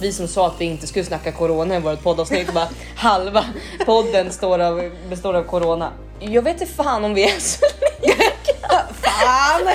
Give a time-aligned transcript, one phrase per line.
[0.00, 3.44] Vi som sa att vi inte skulle snacka corona i vårt poddavsnitt, bara halva
[3.86, 5.92] podden står av, består av corona.
[6.20, 7.66] Jag vet inte fan om vi är så
[8.02, 8.84] lika.
[9.00, 9.74] Fan!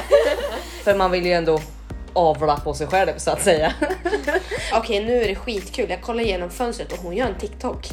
[0.83, 1.59] För man vill ju ändå
[2.13, 3.73] avla på sig själv så att säga.
[4.73, 5.89] Okej, nu är det skitkul.
[5.89, 7.87] Jag kollar igenom fönstret och hon gör en TikTok.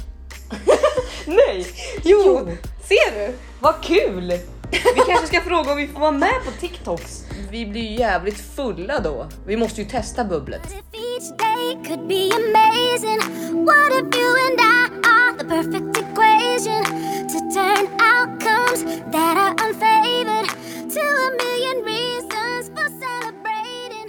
[1.26, 1.66] Nej!
[2.04, 2.48] Jo!
[2.88, 3.34] Ser du?
[3.60, 4.38] Vad kul!
[4.70, 7.21] Vi kanske ska fråga om vi får vara med på TikToks.
[7.50, 9.28] Vi blir ju jävligt fulla då.
[9.46, 10.60] Vi måste ju testa bubblet.
[10.66, 13.20] If each day could be amazing,
[13.64, 16.84] what if you and I are the perfect equation
[17.32, 17.84] to turn
[18.14, 20.46] outcomes that are unfavored
[20.94, 24.08] to a million reasons for celebrating?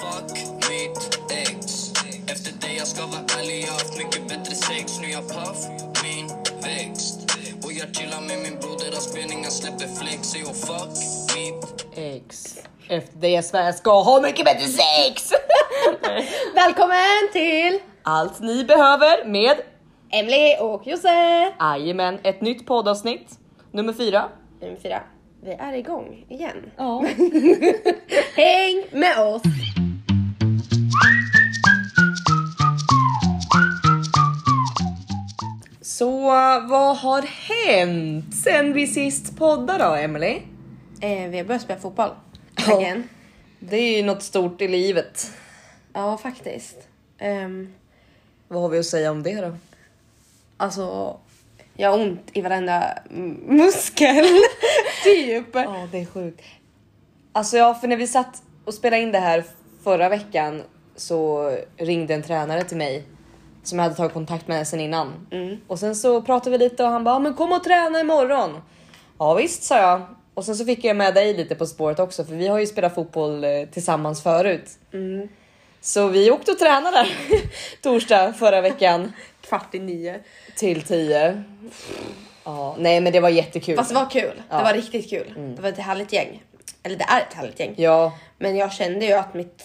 [0.00, 0.30] Fuck
[0.70, 1.92] mitt ex
[2.26, 5.58] Efter det jag ska vara ärlig, jag har haft mycket bättre sex Nu jag puff
[6.02, 6.28] min
[6.62, 7.33] växt
[7.78, 10.94] jag chillar med min broder, har spelningar, släpper flex Och fuck
[11.36, 12.58] mitt Ex.
[12.88, 15.32] Efter det Sverige ska ha mycket bättre sex!
[16.54, 19.56] Välkommen till Allt ni behöver med
[20.10, 21.52] Emily och Jose!
[21.60, 23.38] Jajamän, ett nytt poddavsnitt.
[23.72, 24.28] Nummer fyra.
[24.60, 25.02] Nummer fyra.
[25.42, 26.70] Vi är igång igen.
[26.76, 26.98] Ja.
[28.36, 29.42] Häng med oss!
[35.98, 36.20] Så
[36.68, 40.42] vad har hänt sen vi sist poddade då, Emily?
[41.00, 42.10] Eh, vi har börjat spela fotboll.
[42.66, 42.96] Ja.
[43.60, 45.32] Det är ju något stort i livet.
[45.92, 46.76] Ja, faktiskt.
[47.18, 47.74] Ehm,
[48.48, 49.56] Vad har vi att säga om det då?
[50.56, 51.16] alltså,
[51.74, 52.98] jag har ont i varenda
[53.46, 54.24] muskel.
[55.04, 55.48] typ.
[55.52, 56.44] Ja, det är sjukt.
[57.32, 59.44] Alltså ja, för när vi satt och spelade in det här
[59.84, 60.62] förra veckan
[60.96, 63.04] så ringde en tränare till mig
[63.68, 65.26] som jag hade tagit kontakt med sen innan.
[65.66, 68.60] Och sen så pratade vi lite och han bara, "Ja, men kom och träna imorgon.
[69.18, 70.02] Ja visst sa jag.
[70.34, 72.66] Och sen så fick jag med dig lite på spåret också för vi har ju
[72.66, 74.70] spelat fotboll eh, tillsammans förut.
[75.80, 77.06] Så vi åkte och tränade
[77.82, 80.20] torsdag förra veckan Kvart i nio.
[80.56, 81.42] till 10.
[82.44, 83.76] Ja, nej men det var jättekul.
[83.76, 84.42] Fast det var kul.
[84.50, 84.56] Ja.
[84.58, 85.54] Det var riktigt kul.
[85.56, 86.42] Det var ett härligt gäng.
[86.82, 87.74] Eller det är ett härligt gäng.
[87.76, 89.64] Ja, Men jag kände ju att mitt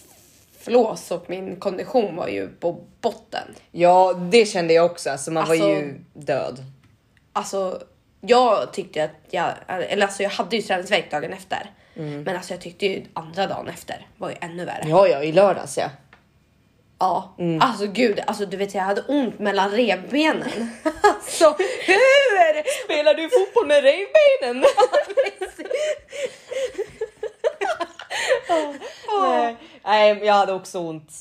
[0.60, 2.72] flås och min kondition var ju på
[3.02, 3.56] botten.
[3.72, 5.10] Ja, det kände jag också.
[5.10, 6.64] Alltså, man var Alltså- ju död.
[7.34, 7.82] Alltså,
[8.22, 11.72] jag tyckte att jag, eller alltså jag hade ju träningsvärk dagen efter.
[11.94, 14.84] Men alltså jag tyckte ju andra dagen efter var ju ännu värre.
[14.88, 15.90] Ja, ja, i lördags ja.
[17.00, 20.70] Ja, alltså gud, alltså du vet jag hade ont mellan revbenen.
[21.04, 21.56] alltså
[21.86, 22.84] hur?
[22.86, 24.66] Spelar du fotboll med revbenen?
[29.22, 29.58] Nej.
[29.90, 31.12] Nej, jag hade också ont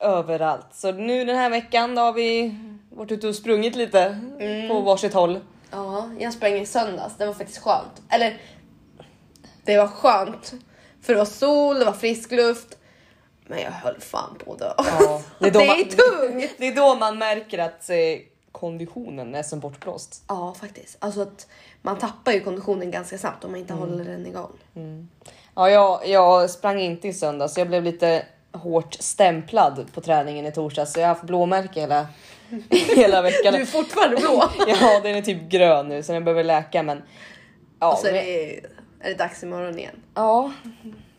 [0.00, 0.66] eh, överallt.
[0.72, 2.54] Så nu den här veckan då har vi
[2.90, 4.20] varit ute och sprungit lite
[4.68, 5.40] på varsitt håll.
[5.70, 7.16] Ja, jag sprang i söndags.
[7.16, 8.02] Det var faktiskt skönt.
[8.10, 8.40] Eller
[9.64, 10.54] det var skönt
[11.02, 12.78] för det var sol, det var frisk luft.
[13.46, 14.74] Men jag höll fan på det.
[14.76, 16.50] Ja, det är, då man, tungt.
[16.58, 17.96] Det är då man märker att eh,
[18.52, 20.24] konditionen är som bortblåst.
[20.28, 20.96] Ja, faktiskt.
[20.98, 21.46] Alltså att
[21.82, 24.58] man tappar ju konditionen ganska snabbt om man inte håller den igång.
[25.56, 27.58] Ja, jag, jag sprang inte i söndags.
[27.58, 28.22] Jag blev lite
[28.52, 32.06] hårt stämplad på träningen i torsdags så jag har haft blåmärke hela,
[32.96, 33.54] hela veckan.
[33.54, 34.44] Du är fortfarande blå.
[34.66, 37.02] Ja, den är typ grön nu så den behöver läka men.
[37.80, 38.56] Ja, Och så är men- det,
[39.00, 40.02] är det dags imorgon igen.
[40.14, 40.52] ja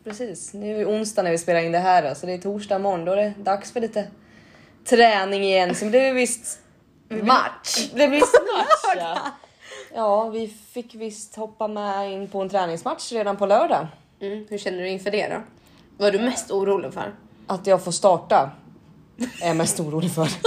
[0.04, 0.54] precis.
[0.54, 2.80] Nu är det onsdag när vi spelar in det här då, så det är torsdag
[2.80, 3.06] morgon.
[3.06, 4.08] Då är det dags för lite
[4.90, 5.76] träning igen.
[5.76, 6.60] Så det är visst
[7.10, 7.78] Match!
[7.90, 8.96] det blir visst match.
[8.98, 9.18] Ja.
[9.96, 13.88] ja, vi fick visst hoppa med in på en träningsmatch redan på lördag.
[14.22, 15.42] Mm, hur känner du inför det då?
[15.98, 17.14] Vad är du mest orolig för?
[17.48, 18.52] Att jag får starta
[19.42, 20.28] är jag mest orolig för.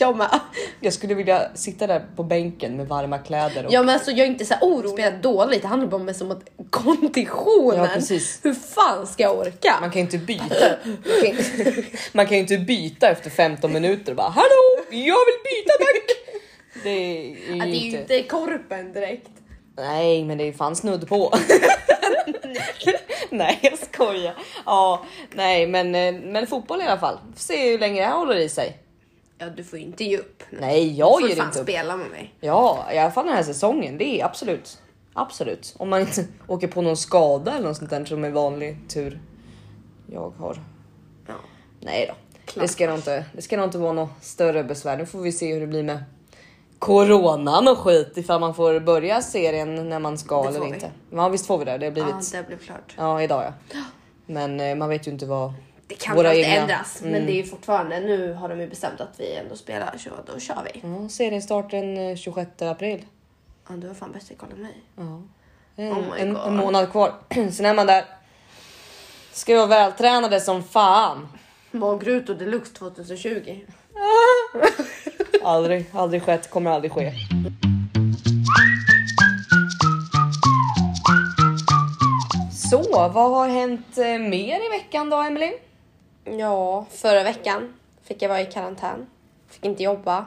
[0.00, 0.40] Jag med.
[0.80, 3.66] Jag skulle vilja sitta där på bänken med varma kläder.
[3.66, 3.72] Och...
[3.72, 4.90] Ja men alltså jag är inte så orolig.
[4.90, 7.78] Spela dåligt, det handlar bara om att konditionen.
[7.78, 8.40] Ja, precis.
[8.42, 9.76] Hur fan ska jag orka?
[9.80, 10.44] Man kan ju inte byta.
[10.84, 15.16] Man kan, inte- man kan ju inte byta efter 15 minuter och bara hallå, jag
[15.26, 16.16] vill byta tack.
[16.82, 18.14] Det är ju Ja, det är ju inte...
[18.14, 19.30] inte korpen direkt.
[19.76, 21.34] Nej, men det är fan snudd på.
[23.30, 24.34] nej, jag skojar.
[24.66, 25.04] Ja,
[25.34, 27.18] nej, men, eh, men fotboll i alla fall.
[27.34, 28.78] Får se hur länge det här håller i sig.
[29.38, 30.42] Ja du får ju inte ge upp.
[30.50, 30.58] nu.
[30.60, 31.64] Nej, jag du får ger fan inte upp.
[31.66, 32.34] spela med mig.
[32.40, 33.98] Ja, i alla fall den här säsongen.
[33.98, 34.78] Det är absolut.
[35.14, 35.74] Absolut.
[35.78, 39.20] Om man inte åker på någon skada eller något sånt där som är vanlig tur
[40.12, 40.58] jag har.
[41.26, 41.34] Ja.
[41.80, 42.14] Nej då.
[42.44, 42.62] Klart.
[42.62, 44.96] Det ska, nog inte, det ska nog inte vara något större besvär.
[44.96, 46.04] Nu får vi se hur det blir med
[46.78, 50.66] coronan och skit ifall man får börja serien när man ska eller vi.
[50.66, 50.90] inte.
[51.10, 51.78] Ja visst får vi det.
[51.78, 52.94] Det har Ja blivit det blev klart.
[52.96, 53.78] ja, idag ja.
[54.26, 55.52] Men eh, man vet ju inte vad.
[55.86, 58.68] Det kan Våra alltid egna- ändras men det är ju fortfarande nu har de ju
[58.68, 60.80] bestämt att vi ändå spelar så då kör vi.
[61.02, 63.04] Ja, seriestart den eh, 26 april.
[63.68, 64.74] Ja, du har fan bättre koll än mig.
[64.96, 65.22] Ja.
[65.76, 67.12] En, Oh en, en månad kvar.
[67.52, 68.04] Sen är man där.
[69.32, 71.28] Ska vara vältränade som fan.
[71.70, 73.60] Magrutor deluxe 2020.
[75.42, 77.12] Aldrig, aldrig skett, kommer aldrig ske.
[82.70, 85.52] Så, vad har hänt eh, mer i veckan då, Emily?
[86.24, 87.74] Ja, förra veckan
[88.04, 89.06] fick jag vara i karantän.
[89.48, 90.26] Fick inte jobba.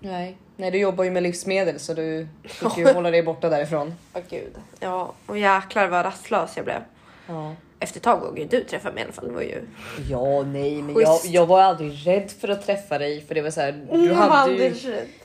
[0.00, 0.36] Nej.
[0.56, 3.94] Nej, du jobbar ju med livsmedel så du fick ju hålla dig borta därifrån.
[4.14, 4.54] Åh gud.
[4.80, 6.80] Ja, och jäklar vad rastlös jag blev.
[7.26, 7.54] Ja.
[7.80, 9.28] Efter ett tag vågade ju du träffa mig i alla fall.
[9.28, 9.62] Det var ju...
[10.10, 11.34] Ja, nej, men jag, Schysst.
[11.34, 13.72] jag var aldrig rädd för att träffa dig för det var så här.
[13.92, 14.74] Du hade ju,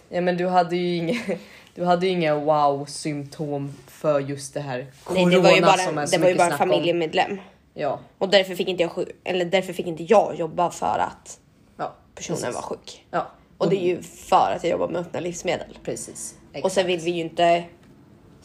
[0.09, 1.19] ja, men du hade ju inga,
[1.75, 4.88] du hade ju inga wow symptom för just det här.
[5.13, 6.57] Nej, det var ju bara, som är en, så det var ju mycket bara en
[6.57, 6.69] snack om.
[6.69, 7.38] familjemedlem.
[7.74, 11.39] Ja, Och därför fick inte jag, sjuk- eller därför fick inte jag jobba för att
[11.77, 12.56] ja, personen precis.
[12.56, 13.06] var sjuk.
[13.12, 13.27] Ja,
[13.57, 15.77] Och det är ju för att jag jobbar med öppna livsmedel.
[15.83, 16.36] precis.
[16.63, 17.63] Och sen vill vi ju inte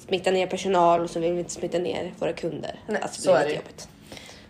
[0.06, 2.80] smitta ner personal och så vill vi inte smitta ner våra kunder.
[2.86, 3.60] Nej, alltså, så det är blir det.
[3.60, 3.88] jobbigt.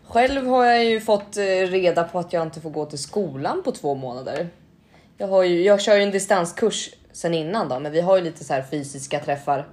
[0.08, 3.62] Själv har jag ju fått eh, reda på att jag inte får gå till skolan
[3.62, 4.48] på två månader.
[5.18, 8.24] Jag, har ju, jag kör ju en distanskurs sen innan då, men vi har ju
[8.24, 9.68] lite så här fysiska träffar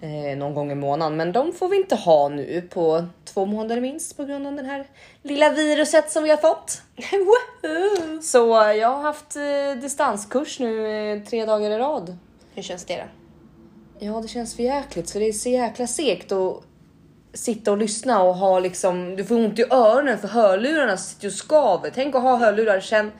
[0.00, 3.80] eh, någon gång i månaden, men de får vi inte ha nu på två månader
[3.80, 4.86] minst på grund av den här
[5.22, 6.82] lilla viruset som vi har fått.
[8.24, 8.38] Så
[8.80, 12.16] jag har haft eh, distanskurs nu eh, tre dagar i rad.
[12.54, 13.04] Hur känns det då?
[14.06, 16.62] Ja, det känns för jäkligt så det är så jäkla segt att
[17.32, 21.28] sitta och lyssna och ha liksom, du får ont i öronen för hörlurarna sitter ju
[21.28, 21.90] och skaver.
[21.94, 23.12] Tänk att ha hörlurar sen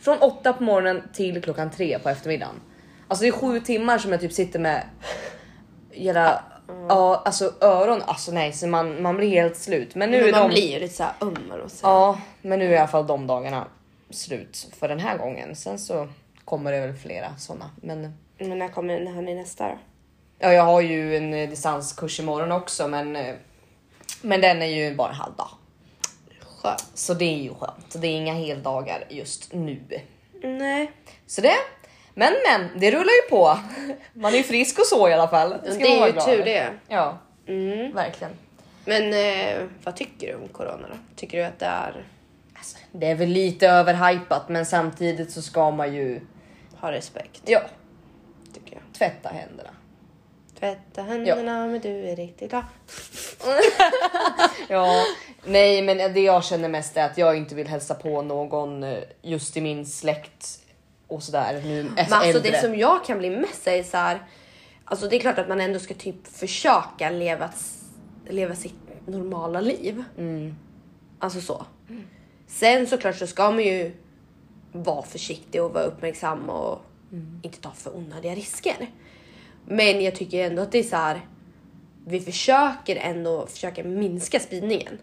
[0.00, 2.54] från åtta på morgonen till klockan tre på eftermiddagen.
[3.08, 4.82] Alltså det är sju timmar som jag typ sitter med
[5.90, 6.44] hela,
[6.88, 9.94] ja alltså öron, alltså nej så man, man blir helt slut.
[9.94, 11.86] Men nu Men är man de, blir lite såhär ömmar och så.
[11.86, 13.66] ja men nu är i alla fall de dagarna
[14.10, 15.56] slut för den här gången.
[15.56, 16.08] Sen så
[16.44, 17.70] kommer det väl flera sådana.
[17.82, 19.78] Men Men när kommer när han är nästa då?
[20.38, 23.34] Ja, jag har ju en distanskurs imorgon också, men, eh,
[24.22, 25.48] men den är ju bara en halv dag.
[26.62, 26.86] Skönt.
[26.94, 27.96] Så det är ju skönt.
[28.02, 29.80] Det är inga heldagar just nu.
[30.42, 30.92] Nej.
[31.26, 31.54] Så det.
[32.14, 33.58] Men men, det rullar ju på.
[34.12, 35.50] Man är ju frisk och så i alla fall.
[35.50, 36.70] Det, man är ju tur det.
[36.88, 37.18] Ja,
[37.48, 37.92] Mm.
[37.94, 38.32] verkligen.
[38.84, 40.94] Men eh, vad tycker du om corona då?
[41.16, 42.04] Tycker du att det är
[42.54, 46.20] Alltså, det är väl lite överhypat, men samtidigt så ska man ju
[46.80, 47.42] ha respekt?
[47.46, 47.60] ja,
[48.54, 48.82] Tycker jag.
[48.98, 49.70] tvätta händerna.
[50.58, 52.64] Tvätta händerna men du är riktigt glad.
[54.68, 55.04] Ja,
[55.44, 58.98] nej, men det jag känner mest är att jag inte vill hälsa på någon eh,
[59.22, 60.58] just i min släkt
[61.06, 61.62] och sådär.
[61.64, 62.50] Nu Men alltså äldre.
[62.50, 64.22] det som jag kan bli mest är så här.
[64.84, 67.50] Alltså det är klart att man ändå ska typ försöka leva,
[68.28, 68.74] leva sitt
[69.06, 70.04] normala liv.
[71.18, 71.66] Alltså så.
[72.46, 73.92] Sen såklart så ska man ju
[74.72, 76.78] vara försiktig och vara uppmärksam och
[77.42, 78.86] inte ta för onödiga risker.
[79.68, 81.20] Men jag tycker ändå att det är så här.
[82.06, 84.98] Vi försöker ändå försöka minska spridningen.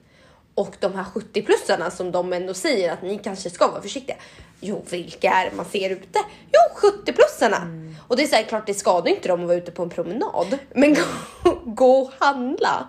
[0.56, 4.16] Och de här 70-plussarna som de ändå säger att ni kanske ska vara försiktiga.
[4.60, 6.20] Jo, vilka är det man ser ute?
[6.52, 7.94] Jo, 70-plussarna!
[8.08, 9.90] Och det är så här, klart det skadar inte dem att vara ute på en
[9.90, 10.58] promenad.
[10.76, 11.02] Men gå,
[11.66, 12.88] gå och handla.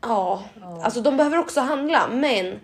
[0.00, 0.42] Ja,
[0.82, 2.60] alltså de behöver också handla, men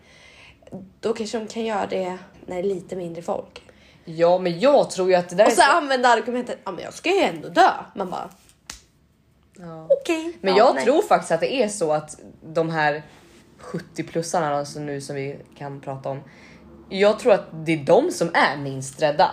[1.01, 3.64] då kanske de kan göra det när det är lite mindre folk.
[4.05, 6.85] Ja, men jag tror ju att det där Och är så använda argumentet, ja men
[6.85, 7.71] jag ska ju ändå dö.
[7.95, 8.31] Man bara,
[9.59, 9.87] Ja.
[9.91, 10.39] okej.
[10.41, 10.85] Men ja, jag nej.
[10.85, 13.03] tror faktiskt att det är så att de här
[13.61, 16.21] 70-plussarna alltså nu som vi kan prata om.
[16.89, 19.31] Jag tror att det är de som är minst rädda.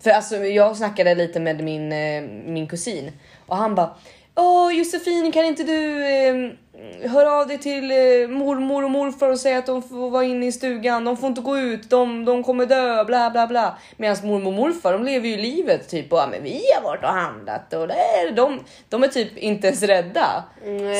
[0.00, 3.12] För alltså, jag snackade lite med min, eh, min kusin
[3.46, 3.94] och han bara
[4.40, 6.50] Åh Josefin kan inte du eh,
[7.10, 10.46] höra av dig till eh, mormor och morfar och säga att de får vara inne
[10.46, 13.78] i stugan, de får inte gå ut, de, de kommer dö, bla bla bla.
[13.96, 17.02] Medan mormor och morfar de lever ju livet typ och ja, men vi har varit
[17.04, 20.44] och handlat och det är, de, de är typ inte ens rädda.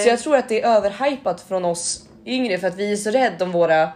[0.04, 3.11] Så jag tror att det är överhypat från oss yngre för att vi är så
[3.11, 3.88] rädda om våra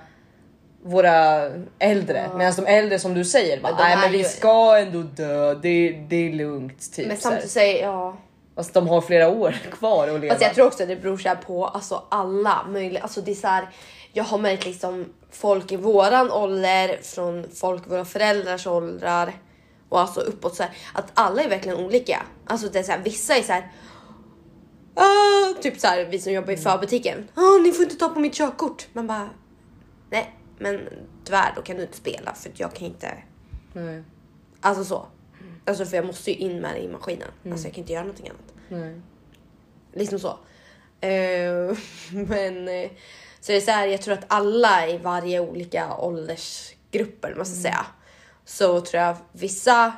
[0.85, 4.99] våra äldre medan de äldre som du säger bara, nej men vi ju- ska ändå
[5.03, 6.93] dö, det, det är lugnt.
[6.97, 8.17] Typ, Men samtidigt säger ja.
[8.57, 10.35] Fast de har flera år kvar att leva.
[10.35, 13.03] Fast jag tror också att det beror här på alltså alla möjliga.
[13.03, 13.69] Alltså det är så här,
[14.13, 19.33] jag har märkt liksom folk i våran ålder, från folk i våra föräldrars åldrar
[19.89, 22.23] och alltså uppåt så här, att alla är verkligen olika.
[22.47, 23.73] Alltså det är så här, vissa är så här.
[24.95, 27.29] "Ah", typ så här, vi som jobbar i förbutiken.
[27.35, 28.87] Ah, ni får inte ta på mitt körkort.
[28.93, 29.29] Man bara.
[30.11, 30.81] Nej, men
[31.25, 33.13] tyvärr då kan du inte spela för jag kan inte.
[33.73, 34.03] Nej,
[34.61, 35.07] Alltså så.
[35.65, 37.29] Alltså för jag måste ju in med det i maskinen.
[37.51, 38.55] Alltså jag kan inte göra någonting annat.
[38.69, 39.01] nej.
[39.93, 40.29] Liksom så.
[41.01, 41.77] Eh,
[42.29, 42.91] men eh,
[43.41, 47.45] så det är så här, jag tror att alla i varje olika åldersgrupper, man Mm.
[47.45, 47.87] ska säga,
[48.45, 49.93] så tror jag vissa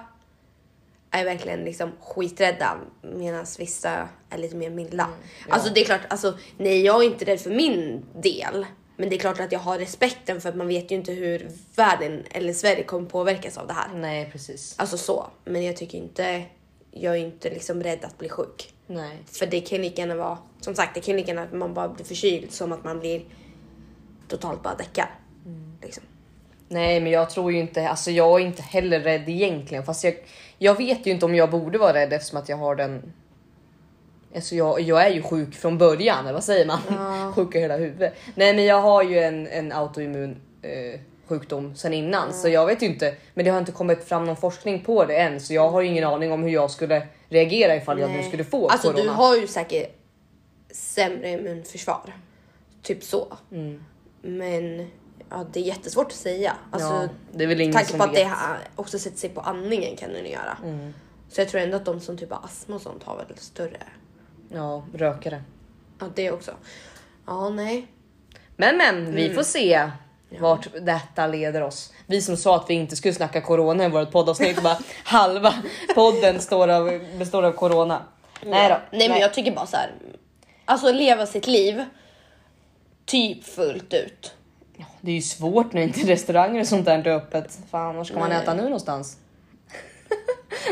[1.11, 5.04] är verkligen liksom skiträdda medan vissa är lite mer milda.
[5.04, 5.16] Mm,
[5.49, 5.54] ja.
[5.54, 8.66] Alltså det är klart, alltså, nej jag är inte rädd för min del.
[8.96, 11.50] Men det är klart att jag har respekten för att man vet ju inte hur
[11.76, 13.88] världen eller Sverige kommer påverkas av det här.
[13.94, 14.74] Nej precis.
[14.78, 15.26] Alltså så.
[15.44, 16.42] Men jag tycker inte,
[16.90, 18.72] jag är inte liksom rädd att bli sjuk.
[18.86, 19.18] Nej.
[19.26, 21.88] För det kan lika gärna vara, som sagt det kan lika gärna att man bara
[21.88, 23.22] blir förkyld som att man blir
[24.28, 25.10] totalt bara däckar.
[25.82, 26.02] Liksom.
[26.68, 30.14] Nej men jag tror ju inte, alltså jag är inte heller rädd egentligen fast jag,
[30.58, 33.12] jag vet ju inte om jag borde vara rädd eftersom att jag har den
[34.34, 37.32] Alltså jag, jag är ju sjuk från början, eller vad säger man?
[37.34, 38.14] sjuk i hela huvudet.
[38.34, 42.82] Nej men jag har ju en, en autoimmun eh, sjukdom sen innan så jag vet
[42.82, 43.14] ju inte.
[43.34, 45.88] Men det har inte kommit fram någon forskning på det än så jag har ju
[45.88, 48.28] ingen aning om hur jag skulle reagera ifall jag nu Nej.
[48.28, 49.02] skulle få Alltså corona.
[49.04, 49.96] du har ju säkert
[50.70, 52.16] sämre immunförsvar.
[52.82, 53.36] Typ så.
[53.52, 53.84] Mm.
[54.22, 54.90] Men
[55.30, 56.56] ja, det är jättesvårt att säga.
[56.70, 58.18] Alltså, ja, det är väl ingen tanke på att vet.
[58.18, 58.32] Mm.
[58.32, 60.58] det också sätter sig på andningen kan den göra.
[61.28, 63.78] Så jag tror ändå att de som typ har astma och sånt har väl större.
[64.52, 65.42] Ja, rökare.
[66.00, 66.52] Ja det också.
[67.26, 67.86] Ja nej.
[68.56, 69.90] Men men, vi får se
[70.40, 71.92] vart detta leder oss.
[72.06, 75.54] Vi som sa att vi inte skulle snacka corona i vårt poddavsnitt, bara halva
[75.94, 78.02] podden står av, består av corona.
[78.46, 78.98] Nej då.
[78.98, 79.92] Nej men jag tycker bara så här.
[80.64, 81.84] Alltså leva sitt liv.
[83.04, 84.34] Typ fullt ut.
[85.00, 87.58] Det är ju svårt när inte restauranger och sånt där inte är öppet.
[87.70, 88.42] Fan, var ska man Nej.
[88.42, 89.18] äta nu någonstans?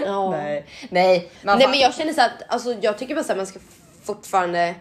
[0.06, 0.30] Ja.
[0.30, 1.30] Nej, nej.
[1.42, 3.60] Man Nej men jag känner så att alltså, jag tycker bara så att man ska
[4.04, 4.74] fortfarande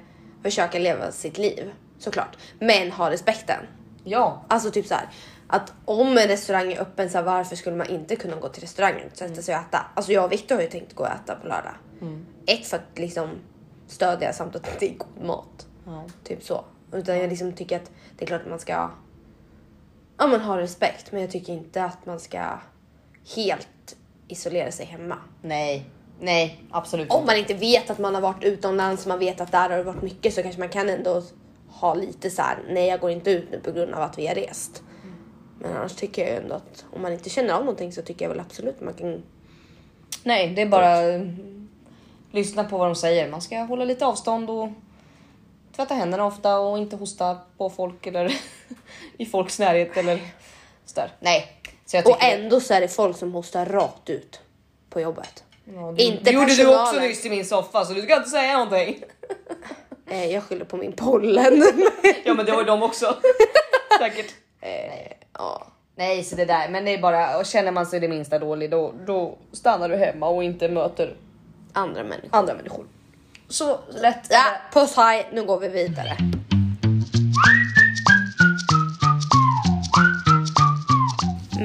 [0.43, 3.65] försöka leva sitt liv såklart, men ha respekten.
[4.03, 5.09] Ja, Alltså typ så här
[5.53, 8.61] att om en restaurang är öppen så här, varför skulle man inte kunna gå till
[8.61, 9.85] restaurangen och sätta sig och äta?
[9.95, 11.73] Alltså jag och Victor har ju tänkt gå och äta på lördag.
[12.45, 13.29] Ett för att liksom
[13.87, 15.67] stödja samt att det är god mat.
[15.85, 16.03] Ja.
[16.23, 16.65] Typ så.
[16.93, 18.89] Utan jag liksom tycker att det är klart att man ska
[20.17, 22.59] ja, men ha respekt, men jag tycker inte att man ska
[23.35, 23.67] helt
[24.31, 25.17] isolera sig hemma.
[25.41, 25.85] nej,
[26.19, 29.69] nej, absolut Om man inte vet att man har varit utomlands, man vet att där
[29.69, 31.23] har det varit mycket så kanske man kan ändå
[31.67, 32.57] ha lite så här.
[32.69, 34.83] nej jag går inte ut nu på grund av att vi har rest.
[35.59, 38.29] Men annars tycker jag ändå att om man inte känner av någonting så tycker jag
[38.29, 39.23] väl absolut att man kan.
[40.23, 41.69] Nej, det är bara mm,
[42.31, 43.29] lyssna på vad de säger.
[43.29, 44.69] Man ska hålla lite avstånd och
[45.75, 48.31] tvätta händerna ofta och inte hosta på folk eller
[49.17, 50.19] i folks närhet eller
[50.85, 51.11] sådär.
[51.19, 51.61] Nej,
[52.05, 54.39] Och ändå så är det folk som hostar rakt ut
[54.89, 55.43] på jobbet.
[55.75, 57.10] Ja, det, inte gjorde du också personalen.
[57.10, 59.03] nyss i min soffa så du ska inte säga någonting.
[60.07, 61.63] Eh, jag skyller på min pollen.
[62.24, 63.15] Ja, men det var ju de också.
[64.00, 64.31] Säkert.
[65.33, 65.67] ja.
[65.95, 68.71] Nej, så det där, men det är bara och känner man sig det minsta dålig
[68.71, 71.15] då, då stannar du hemma och inte möter
[71.74, 72.29] Andra människor.
[72.31, 72.86] andra människor.
[73.48, 74.27] Så lätt.
[74.29, 74.43] Ja,
[74.74, 76.17] puss hej, nu går vi vidare.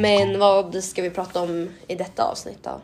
[0.01, 2.81] Men vad ska vi prata om i detta avsnitt då?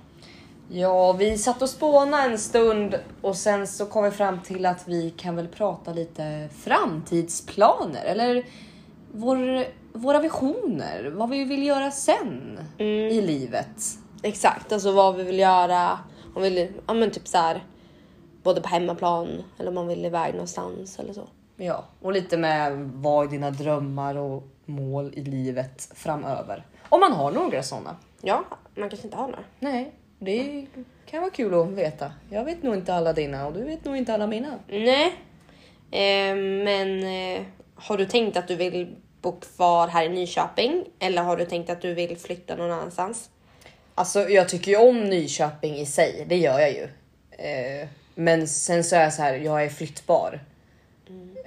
[0.69, 4.89] Ja, vi satt och spånade en stund och sen så kom vi fram till att
[4.89, 8.47] vi kan väl prata lite framtidsplaner eller
[9.13, 13.99] vår, våra visioner, vad vi vill göra sen i livet.
[14.23, 15.99] Exakt, alltså vad vi vill göra.
[16.35, 17.65] Om vi vill, ja men typ så här,
[18.43, 19.29] både på hemmaplan
[19.59, 21.29] eller om man vill iväg någonstans eller så.
[21.57, 26.67] Ja, och lite med vad är dina drömmar och mål i livet framöver.
[26.93, 27.97] Om man har några sådana.
[28.23, 28.45] Ja,
[28.75, 29.45] man kanske inte har några.
[29.61, 30.67] Nej, det
[31.07, 32.13] kan vara kul att veta.
[32.31, 34.59] Jag vet nog inte alla dina och du vet nog inte alla mina.
[34.69, 35.07] Nej,
[35.91, 37.43] eh, men eh,
[37.75, 41.71] har du tänkt att du vill bo kvar här i Nyköping eller har du tänkt
[41.71, 43.31] att du vill flytta någon annanstans?
[43.95, 46.89] Alltså jag tycker ju om Nyköping i sig, det gör jag ju.
[47.31, 50.41] Eh, men sen så är jag så här, jag är flyttbar.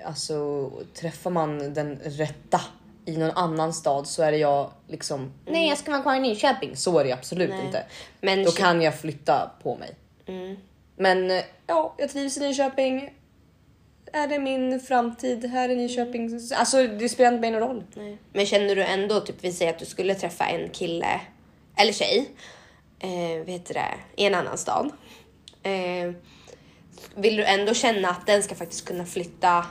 [0.06, 2.62] Alltså träffar man den rätta
[3.06, 6.20] i någon annan stad så är det jag liksom, nej jag ska vara kvar i
[6.20, 6.76] Nyköping.
[6.76, 7.66] Så är det absolut Nej.
[7.66, 7.84] inte.
[8.22, 9.96] Men Då kan jag flytta på mig.
[10.98, 13.14] Men eh, ja, jag trivs i Nyköping.
[14.14, 16.40] Är det min framtid här i Nyköping?
[16.56, 17.84] Alltså det spelar inte mig någon roll.
[17.94, 18.18] Nej.
[18.34, 21.22] Men känner du ändå, typ vi säger att du skulle träffa en kille
[21.78, 22.30] eller tjej,
[23.00, 24.92] eh, vet det, i en annan stad.
[25.64, 26.12] Eh,
[27.16, 29.66] vill du ändå känna att den ska faktiskt kunna flytta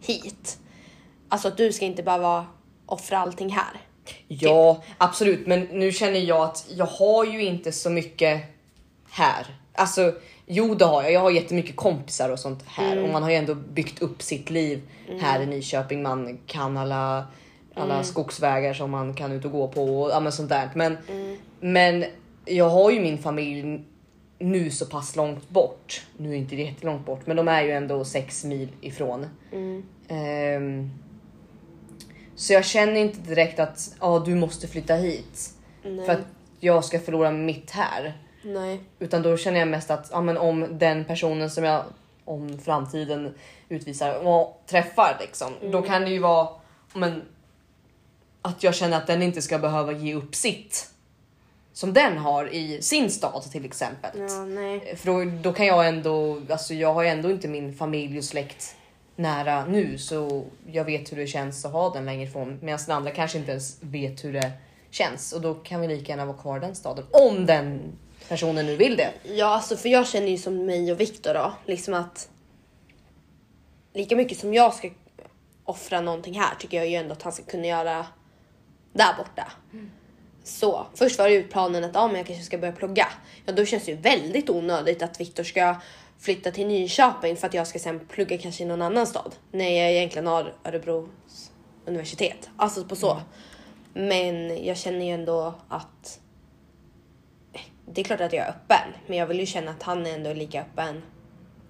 [0.00, 0.58] hit?
[1.28, 2.46] Alltså att du ska inte behöva
[2.92, 3.80] offra allting här.
[4.28, 5.46] Ja, absolut.
[5.46, 8.42] Men nu känner jag att jag har ju inte så mycket
[9.10, 9.46] här.
[9.74, 10.14] Alltså,
[10.46, 11.12] jo, det har jag.
[11.12, 14.50] Jag har jättemycket kompisar och sånt här och man har ju ändå byggt upp sitt
[14.50, 14.82] liv
[15.20, 16.02] här i Nyköping.
[16.02, 17.26] Man kan alla,
[17.74, 20.70] alla skogsvägar som man kan ut och gå på och ja, men sånt där.
[20.74, 20.96] Men,
[21.60, 22.04] men
[22.44, 23.84] jag har ju min familj
[24.38, 26.06] nu så pass långt bort.
[26.16, 29.26] Nu är inte det jättelångt bort, men de är ju ändå sex mil ifrån.
[30.08, 30.90] Ehm,
[32.42, 35.50] så jag känner inte direkt att ja, du måste flytta hit
[35.82, 36.06] Nej.
[36.06, 36.26] för att
[36.60, 38.18] jag ska förlora mitt här.
[38.42, 38.80] Nej.
[38.98, 41.84] Utan då känner jag mest att ja, men om den personen som jag
[42.24, 43.34] om framtiden
[43.68, 46.48] utvisar och träffar liksom, då kan det ju vara
[46.92, 47.22] men
[48.42, 50.90] att jag känner att den inte ska behöva ge upp sitt
[51.72, 54.10] som den har i sin stad till exempel.
[54.14, 54.96] Ja, nej.
[54.96, 58.24] För då, då kan jag ändå, alltså jag har ju ändå inte min familj och
[58.24, 58.76] släkt
[59.22, 62.96] nära nu så jag vet hur det känns att ha den längre ifrån medan den
[62.96, 64.52] andra kanske inte ens vet hur det
[64.90, 67.80] känns och då kan vi lika gärna vara kvar i den staden om den
[68.28, 69.10] personen nu vill det.
[69.22, 72.28] Ja, alltså för jag känner ju som mig och Viktor då, liksom att
[73.92, 74.90] lika mycket som jag ska
[75.64, 78.06] offra någonting här tycker jag ju ändå att han ska kunna göra
[78.92, 79.52] där borta.
[80.44, 83.08] Så först var det ju planen att ja, men jag kanske ska börja plugga.
[83.46, 85.76] Ja, då känns det ju väldigt onödigt att Viktor ska
[86.22, 89.70] flytta till Nyköping för att jag ska sen plugga kanske i någon annan stad när
[89.70, 91.50] jag egentligen har Örebros
[91.86, 92.50] universitet.
[92.56, 93.20] Alltså på så.
[93.94, 96.18] Men jag känner ju ändå att
[97.86, 100.14] det är klart att jag är öppen, men jag vill ju känna att han är
[100.14, 101.02] ändå lika öppen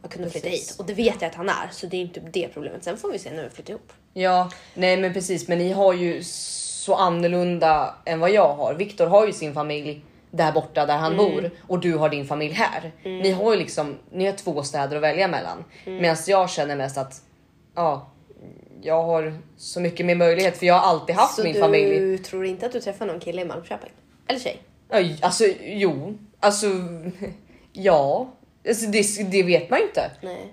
[0.02, 0.76] att kunna flytta hit.
[0.78, 2.84] Och det vet jag att han är, så det är inte det problemet.
[2.84, 3.92] Sen får vi se när vi flyttar ihop.
[4.12, 8.74] Ja, nej men precis, men ni har ju så annorlunda än vad jag har.
[8.74, 12.54] Viktor har ju sin familj där borta där han bor och du har din familj
[12.54, 12.92] här.
[13.02, 15.64] Ni har ju liksom, ni har två städer att välja mellan.
[15.84, 17.22] Medan jag känner mest att
[17.74, 18.10] ja,
[18.82, 22.18] jag har så mycket mer möjlighet för jag har alltid haft så min du familj.
[22.18, 23.90] tror inte att du träffar någon kille i Malmköping?
[24.26, 24.62] Eller tjej?
[25.20, 26.66] Alltså jo, alltså
[27.72, 28.32] ja,
[28.68, 30.10] alltså, det, det vet man ju inte.
[30.20, 30.52] Nej.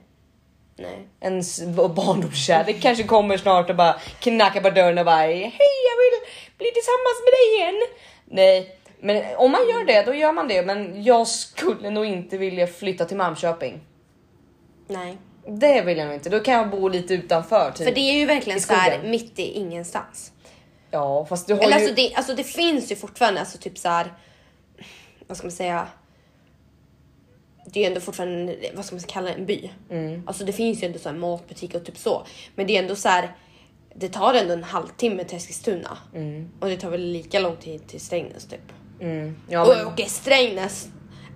[0.75, 1.07] Nej.
[1.21, 5.41] ens barndomskärlek kanske kommer snart och bara knackar på dörren och bara hej
[5.89, 7.88] jag vill bli tillsammans med dig igen.
[8.25, 10.65] Nej, men om man gör det då gör man det.
[10.65, 13.79] Men jag skulle nog inte vilja flytta till Malmköping.
[14.88, 15.18] Nej.
[15.48, 16.29] Det vill jag nog inte.
[16.29, 17.72] Då kan jag bo lite utanför.
[17.72, 17.88] Typ.
[17.88, 20.32] För det är ju verkligen så här mitt i ingenstans.
[20.91, 21.84] Ja, fast du har Eller ju...
[21.84, 24.13] alltså det, alltså det finns ju fortfarande alltså typ så här.
[25.27, 25.88] Vad ska man säga?
[27.65, 29.72] Det är ju ändå fortfarande, vad ska man kalla det, en by.
[29.89, 30.24] Mm.
[30.27, 32.25] Alltså det finns ju ändå så här matbutik och typ så.
[32.56, 33.36] Men det är ändå så här.
[33.96, 35.98] Det tar ändå en halvtimme till Eskilstuna.
[36.60, 38.72] Och det tar väl lika lång tid till Strängnäs typ.
[39.01, 39.86] Mm, ja, men...
[39.86, 40.88] Och, och i Strängnäs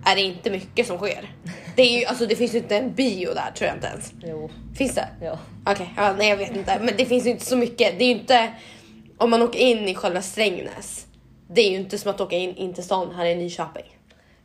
[0.04, 1.32] är det inte mycket som sker.
[1.76, 4.12] Det, är ju, alltså, det finns ju inte en bio där tror jag inte ens.
[4.22, 5.08] Jo, Finns det?
[5.20, 5.38] ja.
[5.66, 6.78] Okej, ja, nej jag vet inte.
[6.82, 7.98] Men det finns ju inte så mycket.
[7.98, 8.52] Det är ju inte,
[9.18, 11.06] om man åker in i själva Strängnäs.
[11.48, 13.96] Det är ju inte som att åka in, in till stan här i Nyköping.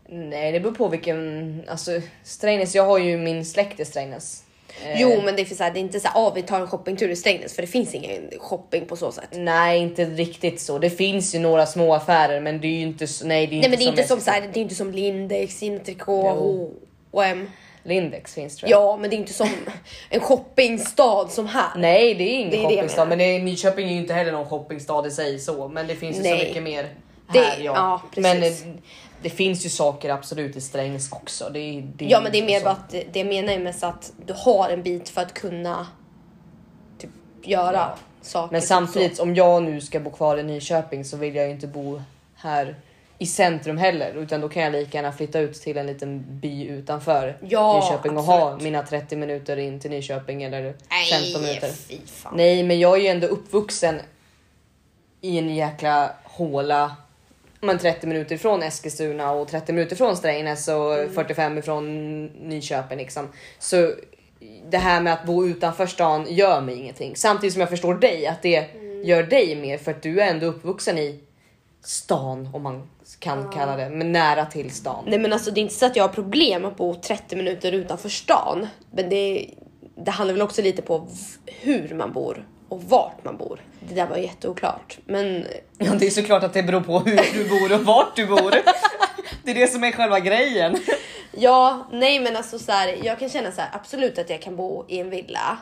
[0.09, 1.63] Nej, det beror på vilken...
[1.67, 4.43] Alltså Strängnäs, jag har ju min släkt i Strängnäs.
[4.85, 6.41] Eh, Jo men det är, för så här, det är inte så här, ah, vi
[6.41, 9.27] tar en shoppingtur i Strängnäs för det finns ingen shopping på så sätt.
[9.31, 10.79] Nej, inte riktigt så.
[10.79, 13.27] Det finns ju några små affärer, men det är ju inte så.
[13.27, 14.91] Nej, det är Nej men det är inte som, så här, det är inte som
[14.91, 16.73] Lindex, Intrikå, Jo.
[17.11, 17.49] H&M.
[17.83, 18.81] Lindex finns tror jag.
[18.81, 19.49] Ja men det är inte som
[20.09, 21.69] en shoppingstad som här.
[21.77, 23.09] Nej, det är ingen Det är det shoppingstad, menar.
[23.09, 25.95] men det är, Nyköping är ju inte heller någon shoppingstad i sig så, men det
[25.95, 26.39] finns ju Nej.
[26.39, 26.87] så mycket mer
[27.33, 27.57] Det- här.
[27.59, 27.73] ja.
[27.75, 28.65] ja, men precis.
[28.65, 28.71] eh,
[29.21, 31.49] det finns ju saker absolut i Strängnäs också.
[31.53, 32.65] Det, det Ja men det är mer så.
[32.65, 35.87] bara att det jag menar är mest att du har en bit för att kunna
[36.97, 37.09] typ
[37.43, 37.95] göra Ja.
[38.21, 38.51] saker.
[38.51, 41.51] Men typ samtidigt om jag nu ska bo kvar i Nyköping så vill jag ju
[41.51, 42.01] inte bo
[42.35, 42.75] här
[43.21, 46.63] i centrum heller, utan då kan jag lika gärna flytta ut till en liten by
[46.67, 48.63] utanför Ja, Nyköping och ha absolut.
[48.63, 51.71] mina 30 minuter in till Nyköping eller Nej, 15 minuter.
[52.33, 53.99] Nej, men jag är ju ändå uppvuxen
[55.21, 56.95] i en jäkla håla.
[57.61, 61.13] Men 30 minuter från Eskilstuna och 30 minuter från Strängnäs och Mm.
[61.13, 63.27] 45 ifrån Nyköping liksom.
[63.59, 63.91] Så
[64.69, 67.15] det här med att bo utanför stan gör mig ingenting.
[67.15, 69.03] Samtidigt som jag förstår dig att det Mm.
[69.03, 71.19] gör dig mer för att du är ändå uppvuxen i
[71.83, 75.03] stan om man kan kalla det, men nära till stan.
[75.07, 77.71] Nej men alltså det är inte så att jag har problem att bo 30 minuter
[77.71, 78.67] utanför stan.
[78.91, 79.49] Men det,
[79.95, 81.07] det handlar väl också lite på
[81.45, 83.61] hur man bor och vart man bor.
[83.79, 84.97] Det där var jätteoklart.
[85.05, 85.45] Men
[85.77, 88.53] Ja, det är såklart att det beror på hur du bor och vart du bor.
[89.43, 90.77] Det är det som är själva grejen.
[91.31, 94.55] ja, nej men alltså så här, jag kan känna så här, absolut att jag kan
[94.55, 95.57] bo i en villa.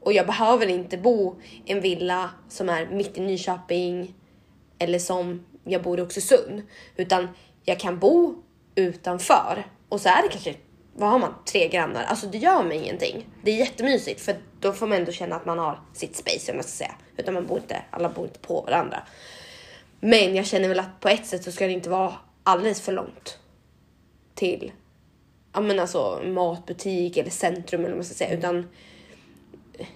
[0.00, 4.14] Och jag behöver inte bo i en villa som är mitt i Nyköping
[4.78, 6.62] eller som jag bor i Oxelösund.
[6.96, 7.28] Utan
[7.64, 8.34] jag kan bo
[8.74, 10.54] utanför och så är det kanske,
[10.94, 12.04] vad har man, tre grannar.
[12.04, 13.26] Alltså det gör mig ingenting.
[13.44, 16.56] Det är jättemysigt för då får man ändå känna att man har sitt space om
[16.56, 16.94] jag ska säga.
[17.16, 19.02] Utan man bor inte, alla bor inte på varandra.
[20.00, 22.92] Men jag känner väl att på ett sätt så ska det inte vara alldeles för
[22.92, 23.38] långt
[24.34, 24.72] till
[25.52, 28.68] ja men alltså matbutik eller centrum eller vad man ska säga utan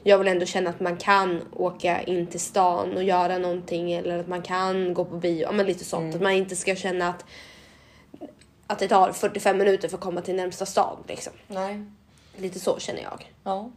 [0.02, 4.18] jag vill ändå känna att man kan åka in till stan och göra någonting eller
[4.18, 6.14] att man kan gå på bio, ja men lite sånt.
[6.14, 7.24] Att man inte ska känna att
[8.66, 11.33] att det tar 45 minuter för att komma till närmsta stad liksom.
[11.46, 11.85] Nej.
[12.37, 13.33] Lite så känner jag.
[13.44, 13.70] Ja.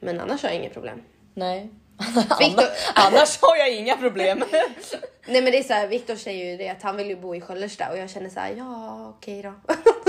[0.00, 1.02] Men annars har jag inga problem.
[1.34, 1.70] Nej.
[2.40, 4.44] Victor- Annars har jag inga problem.
[5.26, 7.34] Nej men det är så här, Viktor säger ju det att han vill ju bo
[7.34, 9.52] i Sköllersta och jag känner så här, ja okej då.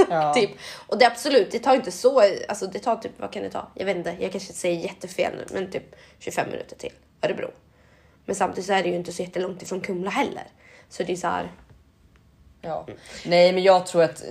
[0.10, 0.34] Ja.
[0.36, 0.52] typ.
[0.88, 3.68] Och det absolut, det tar inte så, alltså det tar typ, vad kan det ta?
[3.76, 7.52] Jag vet inte, jag kanske säger jättefel nu, men typ 25 minuter till Örebro.
[8.26, 10.44] Men samtidigt så är det ju inte så jättelångt ifrån Kumla heller.
[10.90, 11.52] Så det är så här.
[12.62, 12.88] Ja.
[13.26, 14.24] Nej, men jag tror att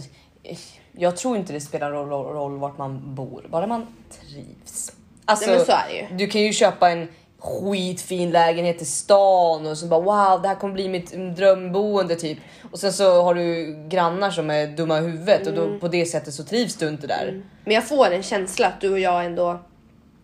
[0.92, 4.92] jag tror inte det spelar roll, roll, roll vart man bor, bara man trivs.
[5.30, 6.06] Alltså, Nej, så är det ju.
[6.16, 10.54] Du kan ju köpa en skitfin lägenhet i stan och så bara wow, det här
[10.54, 12.38] kommer bli mitt drömboende typ.
[12.72, 15.72] Och sen så har du grannar som är dumma i huvudet och Mm.
[15.72, 17.42] då på det sättet så trivs du inte där.
[17.64, 19.60] Men jag får en känsla att du och jag ändå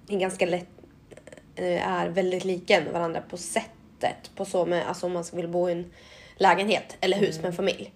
[0.09, 0.69] är ganska lätt
[1.57, 4.31] eh, är väldigt lika varandra på sättet.
[4.37, 5.93] På så med, alltså om man vill bo i en
[6.37, 7.43] lägenhet eller hus Mm.
[7.43, 7.93] med en familj.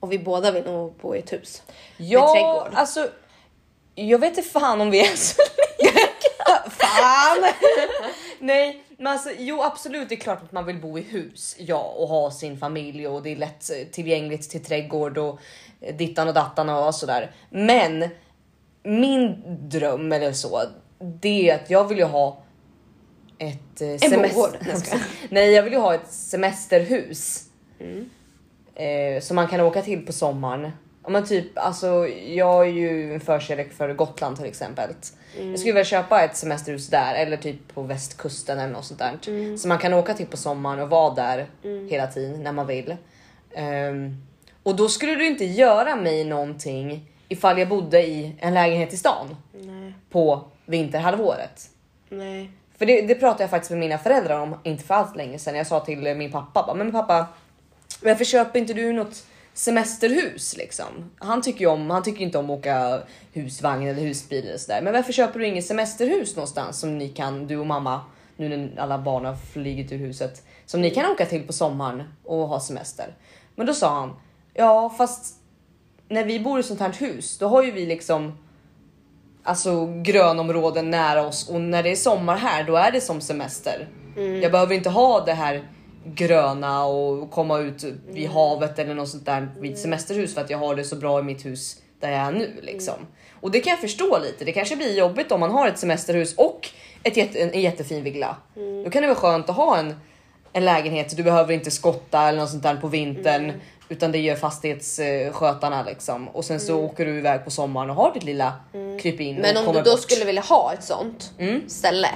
[0.00, 1.62] Och vi båda vill nog bo i ett hus.
[1.96, 2.78] med Ja, trädgård.
[2.80, 3.08] alltså.
[3.94, 5.42] Jag vet inte fan om vi är så
[6.70, 7.52] Fan!
[8.38, 11.94] Nej, men alltså jo absolut, det är klart att man vill bo i hus, ja,
[11.96, 15.40] och ha sin familj och det är lätt eh, tillgängligt till trädgård och
[15.80, 17.30] eh, dittan och dattan och sådär.
[17.50, 18.08] Men
[18.82, 20.62] min dröm eller så,
[20.98, 22.42] det är att jag vill ju ha
[23.38, 24.58] ett eh, semester-.
[24.60, 25.02] Nej.
[25.28, 27.44] Nej, jag vill ju ha ett semesterhus
[28.74, 30.70] eh, som man kan åka till på sommaren.
[31.08, 34.90] Ja, men typ, alltså, jag är ju en förkärlek för Gotland till exempel.
[35.40, 39.56] Jag skulle vilja köpa ett semesterhus där eller typ på västkusten eller något sånt där.
[39.56, 41.46] Så man kan åka till på sommaren och vara där
[41.90, 42.96] hela tiden när man vill.
[43.54, 44.16] Ehm,
[44.62, 48.96] och då skulle du inte göra mig någonting ifall jag bodde i en lägenhet i
[48.96, 51.70] stan Nej, på vinterhalvåret.
[52.08, 52.50] nej.
[52.78, 55.56] För det, det pratade jag faktiskt med mina föräldrar om inte för allt länge sedan.
[55.56, 57.26] Jag sa till min pappa, bara, men pappa,
[58.02, 59.24] varför köper inte du något
[59.58, 61.10] semesterhus liksom?
[61.18, 63.00] Han tycker ju om, han tycker inte om att åka
[63.32, 64.82] husvagn eller husbil eller sådär.
[64.82, 68.00] Men varför köper du inget semesterhus någonstans som ni kan, du och mamma,
[68.36, 72.02] nu när alla barn har flugit ur huset, som ni kan åka till på sommaren
[72.24, 73.16] och ha semester?
[73.54, 74.16] Men då sa han,
[74.54, 75.34] ja fast
[76.08, 78.38] när vi bor i sånt här hus, då har ju vi liksom
[79.42, 83.88] alltså grönområden nära oss och när det är sommar här då är det som semester.
[84.42, 85.68] Jag behöver inte ha det här
[86.14, 90.58] gröna och komma ut vid havet eller något sånt där vid semesterhus för att jag
[90.58, 92.94] har det så bra i mitt hus där jag är nu liksom.
[93.40, 94.44] Och det kan jag förstå lite.
[94.44, 96.68] Det kanske blir jobbigt om man har ett semesterhus och
[97.02, 98.36] ett jätte, en jättefin villa.
[98.84, 99.94] Då kan det vara skönt att ha en,
[100.52, 101.16] en lägenhet.
[101.16, 103.52] Du behöver inte skotta eller något sånt där på vintern
[103.88, 106.28] utan det gör fastighetsskötarna liksom.
[106.28, 108.52] Och sen så åker du iväg på sommaren och har ditt lilla
[109.00, 109.36] krypin.
[109.36, 110.00] Men om du då bort.
[110.00, 111.68] skulle vilja ha ett sånt Mm.
[111.68, 112.08] ställe,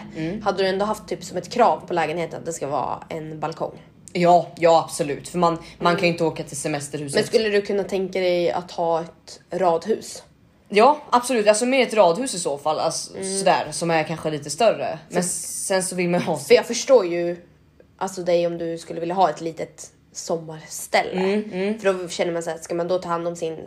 [0.43, 3.41] hade du ändå haft typ som ett krav på lägenheten att det ska vara en
[3.41, 3.83] balkong?
[4.13, 5.29] Ja, ja absolut.
[5.29, 7.15] För man, man kan ju inte åka till semesterhuset.
[7.15, 10.23] Men skulle du kunna tänka dig att ha ett radhus?
[10.69, 12.79] Ja absolut, alltså med ett radhus i så fall.
[12.79, 13.39] Alltså, Mm.
[13.39, 14.99] Sådär som är kanske lite större.
[15.09, 17.37] Men sen så vill man ha För jag förstår ju
[17.99, 21.21] alltså dig om du skulle vilja ha ett litet sommarställe.
[21.21, 23.59] Mm, För då känner man så här, ska man då ta hand om sin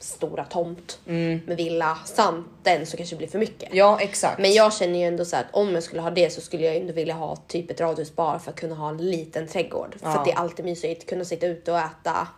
[0.00, 1.40] stora tomt Mm.
[1.46, 3.68] med villa samt den så kanske det blir för mycket.
[3.72, 4.38] Ja exakt.
[4.40, 6.76] Men jag känner ju ändå så att om jag skulle ha det så skulle jag
[6.76, 9.96] ändå vilja ha typ ett radhus bara för att kunna ha en liten trädgård.
[10.00, 10.18] För Ja.
[10.18, 12.28] att det är alltid mysigt, kunna sitta ute och äta.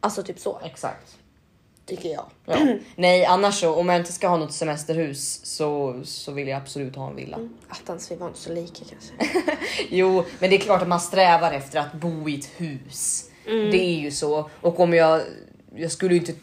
[0.00, 1.16] Alltså typ så, Exakt.
[1.86, 2.24] Tycker jag.
[2.46, 2.66] Ja.
[2.96, 6.96] Nej annars så om jag inte ska ha något semesterhus så, så vill jag absolut
[6.96, 7.38] ha en villa.
[7.68, 9.12] Attans, vi var inte så lika kanske.
[9.90, 13.30] Jo, men det är klart att man strävar efter att bo i ett hus.
[13.44, 14.50] Det är ju så.
[14.60, 15.20] Och om jag,
[15.74, 16.34] jag skulle ju inte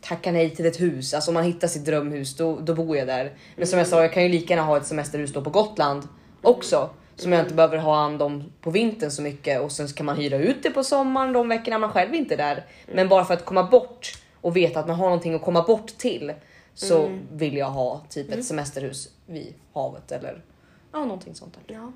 [0.00, 1.14] tacka nej till ett hus.
[1.14, 3.32] Alltså om man hittar sitt drömhus då, då bor jag där.
[3.56, 6.08] Men som jag sa, jag kan ju lika gärna ha ett semesterhus då på Gotland
[6.42, 6.90] också.
[7.16, 10.16] Som jag inte behöver ha hand om på vintern så mycket och sen kan man
[10.16, 12.64] hyra ut det på sommaren de veckorna man själv inte är där.
[12.94, 15.98] Men bara för att komma bort och veta att man har någonting att komma bort
[15.98, 16.32] till
[16.74, 20.44] så vill jag ha typ ett semesterhus vid havet eller
[20.92, 21.74] ja, någonting sånt där.
[21.74, 21.92] Ja.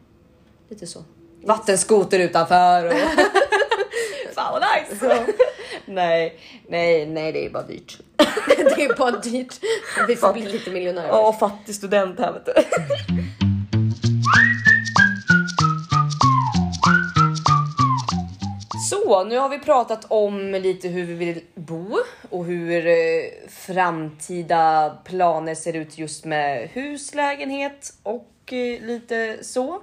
[0.68, 1.04] Lite så.
[1.44, 2.92] Vattenskoter utanför och...
[4.34, 5.26] Fan vad nice!
[5.86, 7.98] nej, nej, nej det är bara dyrt.
[8.76, 9.54] det är bara dyrt.
[10.08, 11.10] Vi får bli lite miljonärer.
[11.12, 12.52] Åh, fattig student här vet du.
[19.12, 21.98] Så nu har vi pratat om lite hur vi vill bo
[22.30, 29.74] och hur eh, framtida planer ser ut just med hus, lägenhet och eh, lite så.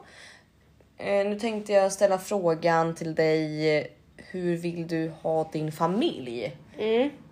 [0.98, 3.88] Eh, nu tänkte jag ställa frågan till dig.
[4.18, 6.58] Hur vill du ha din familj?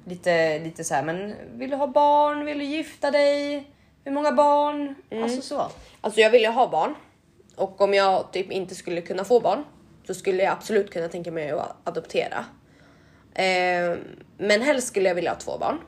[0.05, 2.45] Lite, lite så här, men vill du ha barn?
[2.45, 3.67] Vill du gifta dig?
[4.03, 4.95] Hur många barn?
[5.23, 5.67] Alltså så.
[6.01, 6.95] Alltså jag vill ju ha barn.
[7.55, 9.63] Och om jag typ inte skulle kunna få barn
[10.07, 12.45] så skulle jag absolut kunna tänka mig att adoptera.
[13.33, 13.97] Eh,
[14.37, 15.79] men helst skulle jag vilja ha två barn.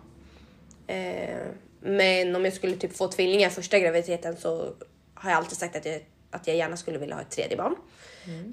[0.88, 1.47] Eh,
[1.82, 4.73] men om jag skulle typ få tvillingar första graviditeten så
[5.13, 7.75] har jag alltid sagt att jag, att jag gärna skulle vilja ha ett tredje barn.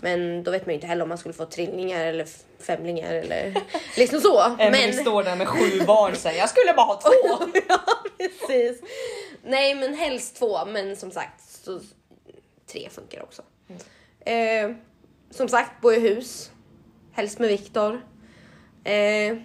[0.03, 2.27] Men då vet man ju inte heller om man skulle få trillingar eller
[2.59, 3.55] femlingar eller
[3.97, 4.57] liksom så.
[4.59, 7.51] Emily står där med sju barn och säger jag skulle bara ha två.
[7.69, 7.81] ja,
[8.19, 8.83] precis.
[9.43, 11.81] Nej, men helst två, men som sagt så
[12.73, 13.43] tre funkar också.
[14.21, 14.71] Eh,
[15.37, 16.51] som sagt bo i hus.
[17.13, 18.01] Helst med Viktor.
[18.85, 19.39] Eh,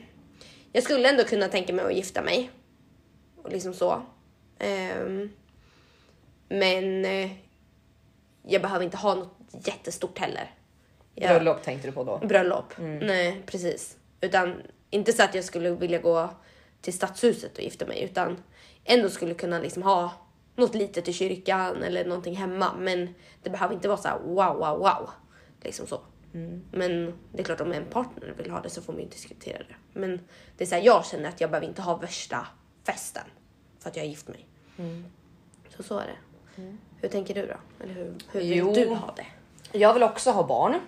[0.73, 2.51] jag skulle ändå kunna tänka mig att gifta mig.
[3.43, 4.01] Och liksom så.
[4.60, 5.30] Ehm,
[6.49, 7.32] men eh,
[8.47, 10.56] jag behöver inte ha något jättestort heller.
[11.15, 12.27] Jag- Bröllop tänkte du på då?
[12.27, 12.80] Bröllop.
[12.80, 13.08] Mm.
[13.08, 13.97] Nej, precis.
[14.21, 14.56] Utan
[14.89, 16.30] inte så att jag skulle vilja gå
[16.82, 18.38] till stadshuset och gifta mig utan
[18.86, 20.12] ändå skulle kunna liksom ha
[20.56, 22.73] något litet i kyrkan eller någonting hemma.
[22.80, 25.10] Men det behöver inte vara så här wow, wow, wow.
[25.62, 26.02] Liksom så.
[26.34, 26.62] Mm.
[26.71, 29.58] Men det är klart om en partner vill ha det så får man ju diskutera
[29.58, 30.00] det.
[30.00, 30.19] Men
[30.58, 32.47] det är så här, jag känner att jag behöver inte ha värsta
[32.84, 33.24] festen
[33.80, 34.47] för att jag har gift mig.
[34.78, 35.06] Mm.
[35.69, 36.17] Så så är det.
[37.02, 37.84] Hur tänker du då?
[37.84, 38.74] Eller hur, hur vill Jo.
[38.74, 39.26] du ha det?
[39.78, 40.80] Jag vill också ha barn.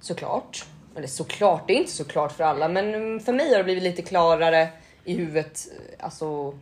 [0.00, 0.66] Såklart.
[0.96, 4.02] Eller såklart, det är inte såklart för alla, men för mig har det blivit lite
[4.02, 4.68] klarare
[5.04, 5.68] i huvudet.
[5.98, 6.58] Alltså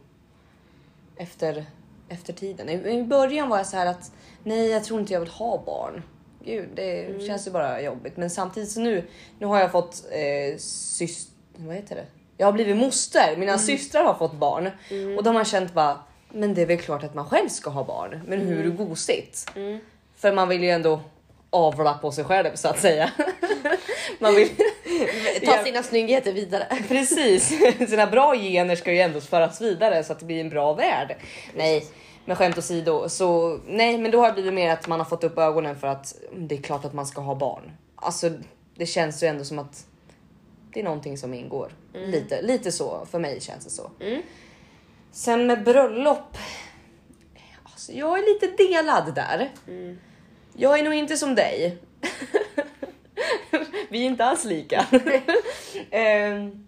[1.17, 1.67] efter,
[2.09, 2.69] efter tiden.
[2.69, 5.63] I, I början var jag så här att nej, jag tror inte jag vill ha
[5.67, 6.03] barn.
[6.45, 8.17] Gud, det känns ju bara jobbigt.
[8.17, 9.05] Men samtidigt så nu,
[9.39, 12.07] nu har jag fått eh, syster, vad heter det?
[12.37, 13.37] Jag har blivit moster.
[13.37, 14.71] Mina systrar har fått barn
[15.17, 15.99] och de har känt bara,
[16.29, 18.21] men det är väl klart att man själv ska ha barn.
[18.27, 19.51] Men hur gosigt?
[20.17, 21.01] För man vill ju ändå
[21.51, 23.11] avla på sig själv så att säga.
[24.19, 24.49] man vill
[25.45, 26.67] Ta sina snyggheter vidare.
[26.89, 27.49] Precis,
[27.91, 31.17] sina bra gener ska ju ändå föras vidare så att det blir en bra värld.
[31.55, 31.85] Nej,
[32.31, 35.25] men skämt åsido så nej, men då har det blivit mer att man har fått
[35.25, 37.73] upp ögonen för att det är klart att man ska ha barn.
[37.97, 38.31] Alltså,
[38.75, 39.87] det känns ju ändå som att
[40.73, 43.91] det är någonting som ingår lite, lite så för mig känns det så.
[45.13, 46.37] Sen med bröllop.
[47.63, 49.53] Alltså, jag är lite delad där.
[50.53, 51.79] Jag är nog inte som dig.
[53.91, 54.87] Vi är inte alls lika.
[55.91, 56.67] Ehm,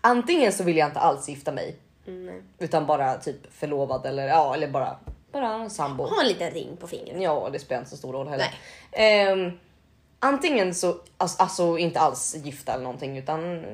[0.00, 1.76] antingen så vill jag inte alls gifta mig
[2.08, 2.42] Nej.
[2.58, 4.96] utan bara typ förlovad eller ja, eller bara
[5.32, 6.04] bara sambo.
[6.04, 7.22] Ha en liten ring på fingret.
[7.22, 8.54] Ja, det spelar inte så stor roll heller.
[8.92, 9.50] Ehm,
[10.18, 13.64] antingen så alltså, alltså inte alls gifta eller någonting utan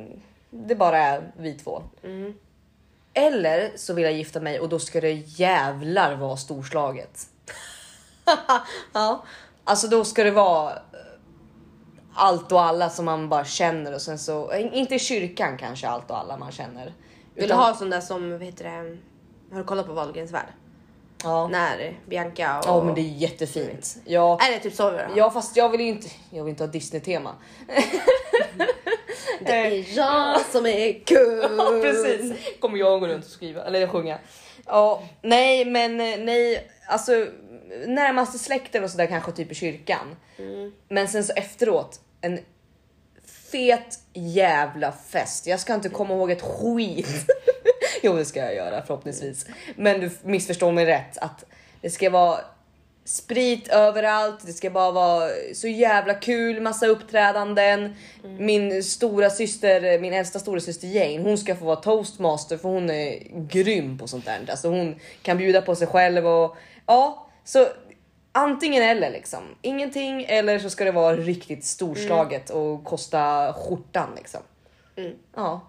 [0.50, 1.82] det bara är vi två.
[3.14, 7.26] Eller så vill jag gifta mig och då ska det jävlar vara storslaget.
[8.92, 9.24] Ja.
[9.64, 10.78] Alltså då ska det vara eh,
[12.14, 15.88] allt och alla som man bara känner och sen så, eh, inte i kyrkan kanske
[15.88, 16.92] allt och alla man känner.
[17.34, 18.96] Vill du ha sån där som, vad heter det,
[19.50, 20.46] har du kollat på Wahlgrens värld?
[21.24, 21.48] Ja.
[21.48, 22.64] När Bianca och...
[22.66, 23.96] Ja men det är jättefint.
[24.04, 26.62] Ja, Är det typ så vi ja fast jag vill ju inte, jag vill inte
[26.64, 27.34] ha Disney tema.
[29.40, 31.44] Det är jag som är kul!
[31.58, 32.32] Ja precis.
[32.60, 34.18] Kommer jag gå runt och skriva eller sjunga.
[34.66, 37.26] Ja, nej men nej, alltså
[37.86, 40.16] närmaste släkten och sådär kanske typ i kyrkan.
[40.88, 42.38] Men sen så efteråt en
[43.54, 45.46] fet jävla fest.
[45.46, 47.26] Jag ska inte komma ihåg ett skit.
[48.02, 49.46] jo, det ska jag göra förhoppningsvis.
[49.76, 51.44] Men du missförstår mig rätt att
[51.80, 52.40] det ska vara
[53.04, 54.46] sprit överallt.
[54.46, 57.94] Det ska bara vara så jävla kul, massa uppträdanden.
[58.22, 62.90] Min stora syster, min äldsta stora syster Jane, hon ska få vara toastmaster för hon
[62.90, 64.40] är grym på sånt där.
[64.48, 67.66] Alltså hon kan bjuda på sig själv och ja, så
[68.34, 69.42] antingen eller liksom.
[69.62, 74.40] Ingenting eller så ska det vara riktigt storslaget och kosta skjortan liksom.
[75.34, 75.60] Ja.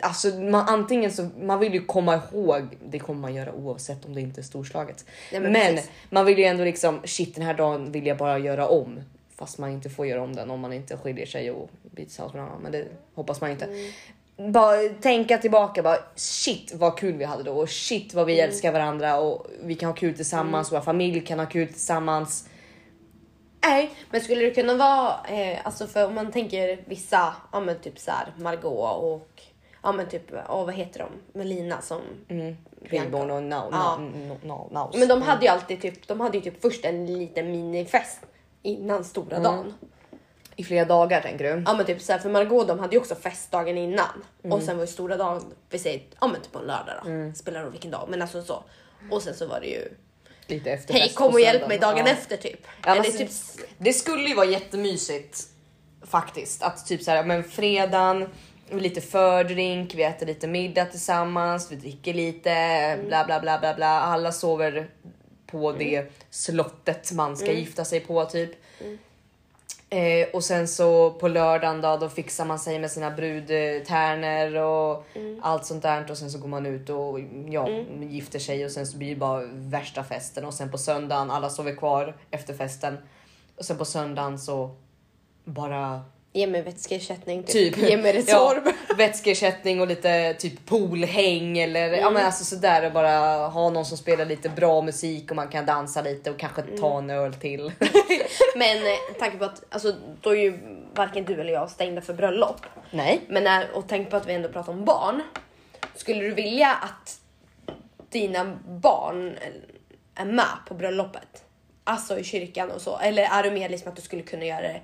[0.00, 4.14] Alltså man, antingen så, man vill ju komma ihåg, det kommer man göra oavsett om
[4.14, 5.04] det inte är storslaget.
[5.32, 5.78] Nej, men men
[6.10, 9.00] man vill ju ändå liksom, shit den här dagen vill jag bara göra om.
[9.36, 12.22] Fast man inte får göra om den om man inte skiljer sig och byter house
[12.22, 12.62] med någon annan.
[12.62, 13.68] Men det hoppas man inte.
[14.48, 18.72] Bara tänka tillbaka, bara shit vad kul vi hade då och shit vad vi älskar
[18.72, 22.48] varandra och vi kan ha kul tillsammans, våra familj kan ha kul tillsammans.
[23.66, 27.78] Nej, Men skulle det kunna vara, eh, alltså för om man tänker vissa, ja men
[27.78, 29.42] typ så här Margot och
[29.82, 31.38] ja men typ, åh vad heter de?
[31.38, 32.00] Melina som
[32.88, 33.96] Queenborn och no, Ja.
[33.98, 37.06] no, no, no, Men de hade ju alltid typ, de hade ju typ först en
[37.06, 38.20] liten minifest
[38.62, 39.74] innan stora dagen.
[40.60, 41.62] I flera dagar tänker du?
[41.66, 44.62] Ja men typ så här, för Margot de hade ju också fest dagen innan och
[44.62, 47.62] sen var ju stora dagen, vi säger ja men typ på en lördag då, spelar
[47.62, 48.64] roll vilken dag men alltså så.
[49.10, 49.88] Och sen så var det ju
[50.46, 52.12] Lite efter hej kom och hjälp mig dagen Ja.
[52.12, 52.66] efter typ.
[52.84, 53.30] Ja, Eller men typ
[53.78, 55.42] Det skulle ju vara jättemysigt
[56.02, 58.28] faktiskt att typ så här, men fredagen
[58.70, 63.86] lite fördrink, vi äter lite middag tillsammans, vi dricker lite, bla bla bla bla bla.
[64.00, 64.90] Alla sover
[65.46, 68.50] på det slottet man ska gifta sig på typ.
[69.92, 75.06] Eh, och sen så på lördagen då, då fixar man sig med sina brudtärnor och
[75.42, 76.10] allt sånt där.
[76.10, 77.68] Och sen så går man ut och ja,
[78.00, 78.64] gifter sig.
[78.64, 80.44] Och sen så blir det bara värsta festen.
[80.44, 82.98] Och sen på söndagen alla sover kvar efter festen.
[83.56, 84.76] Och sen på söndagen så
[85.44, 86.00] bara
[86.32, 87.74] Ge mig vätskeersättning, typ.
[87.74, 87.90] Typ.
[87.90, 88.62] Ge mig Resorb.
[88.88, 92.12] Ja, vätskeersättning och lite typ poolhäng eller ja Mm.
[92.14, 95.66] men alltså sådär och bara ha någon som spelar lite bra musik och man kan
[95.66, 97.10] dansa lite och kanske ta Mm.
[97.10, 97.72] en öl till.
[98.56, 100.58] Men eh, tanke på att alltså, då är ju
[100.94, 102.60] varken du eller jag stängda för bröllop.
[102.90, 103.20] Nej.
[103.28, 105.22] Men när, och tänk på att vi ändå pratar om barn.
[105.94, 107.20] Skulle du vilja att
[108.10, 109.36] dina barn
[110.14, 111.44] är med på bröllopet?
[111.84, 112.98] Alltså i kyrkan och så.
[112.98, 114.80] Eller är du mer liksom att du skulle kunna göra det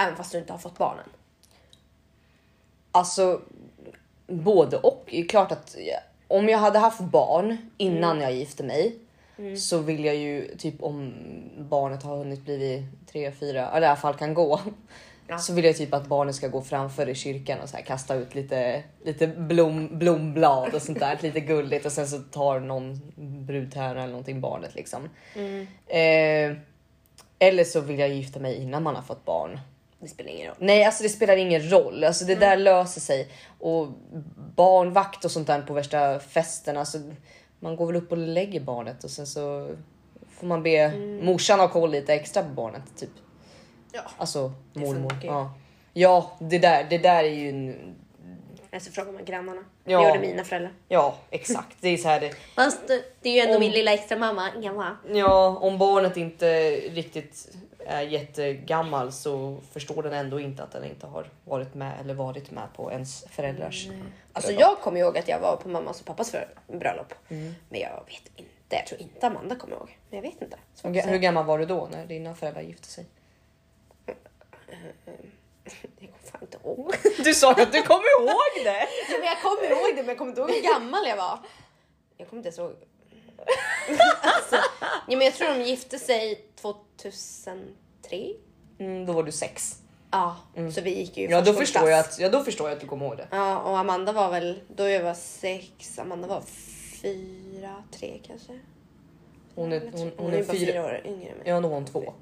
[0.00, 1.06] även fast du inte har fått barnen?
[2.92, 3.40] Alltså
[4.26, 5.04] både och.
[5.10, 5.76] Det är klart att
[6.28, 8.22] om jag hade haft barn innan Mm.
[8.22, 8.98] jag gifte mig
[9.58, 11.14] så vill jag ju typ om
[11.58, 14.60] barnet har hunnit bli tre, fyra, eller i alla fall kan gå.
[15.40, 18.14] Så vill jag typ att barnet ska gå framför i kyrkan och så här kasta
[18.14, 23.00] ut lite, lite blom, blomblad och sånt där, lite gulligt och sen så tar någon
[23.46, 25.08] brudtärna eller någonting barnet liksom.
[25.34, 25.66] Mm.
[25.86, 26.56] Eh,
[27.38, 29.60] eller så vill jag gifta mig innan man har fått barn.
[30.00, 30.56] Det spelar ingen roll.
[30.58, 32.04] Nej, alltså det spelar ingen roll.
[32.04, 33.28] Alltså det där löser sig.
[33.58, 33.88] Och
[34.56, 36.76] barnvakt och sånt där på värsta festen.
[36.76, 36.98] Alltså,
[37.60, 39.70] man går väl upp och lägger barnet och sen så
[40.30, 42.82] får man be morsan ha koll lite extra på barnet.
[42.96, 43.10] Typ.
[43.92, 44.00] Ja.
[44.18, 45.12] Alltså mormor.
[45.22, 45.54] Ja.
[45.92, 47.94] ja, det där, det där är ju en...
[48.70, 49.64] Eller så frågar man grannarna.
[49.84, 50.00] Ja.
[50.00, 50.72] Det gjorde mina föräldrar.
[50.88, 51.76] Ja, exakt.
[51.80, 52.34] Det är så här det.
[52.54, 52.88] Fast
[53.22, 54.50] det är ju ändå Om- min lilla extra mamma.
[54.62, 54.96] Gamla.
[55.12, 57.48] Ja, om barnet inte riktigt
[57.86, 62.50] är jättegammal så förstår den ändå inte att den inte har varit med eller varit
[62.50, 63.88] med på ens föräldrars.
[64.32, 67.14] Alltså jag kommer ihåg att jag var på mammas och pappas för bröllop.
[67.28, 67.54] Mm.
[67.68, 68.76] Men jag vet inte.
[68.76, 69.98] Jag tror inte Amanda kommer ihåg.
[70.10, 70.58] Men jag vet inte.
[70.82, 73.06] Hur, hur gammal var du då när dina föräldrar gifte sig?
[75.98, 76.94] Jag kommer fan inte ihåg.
[77.24, 78.86] Du sa att du kommer ihåg det!
[79.10, 81.38] Ja, men jag kommer ihåg det men jag kommer inte ihåg hur gammal jag var.
[82.16, 82.89] Jag kommer inte ens ihåg.
[84.22, 87.60] alltså, ja, men jag tror de gifte sig 2003.
[88.78, 89.76] Mm, då var du sex.
[90.10, 90.36] Ja,
[90.74, 92.86] så vi gick ju Ja då, förstår jag att, ja, då förstår jag att du
[92.86, 93.28] kommer ihåg det.
[93.30, 96.42] Ja, och Amanda var väl, då jag var sex, Amanda var
[97.02, 98.58] fyra, tre kanske.
[99.54, 100.84] Hon är, hon, tror- hon är är bara fyra fyra.
[100.84, 101.48] år yngre än mig.
[101.48, 102.14] Ja, då är hon två.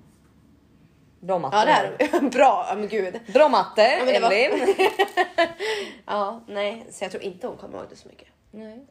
[1.21, 1.57] Bra matte.
[1.57, 2.21] Ja det är.
[2.31, 3.21] Bra, ja, men gud.
[3.35, 5.49] Bra matte, men det var-.
[6.07, 8.29] Ja, nej, så jag tror inte hon kommer ihåg det så mycket.
[8.51, 8.87] Nej.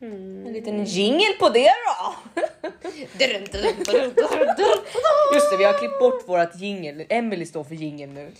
[0.00, 2.14] En liten jingle på det då!
[5.34, 7.06] Just det, vi har klippt bort vårat jingle.
[7.08, 8.32] Emily står för jingle nu.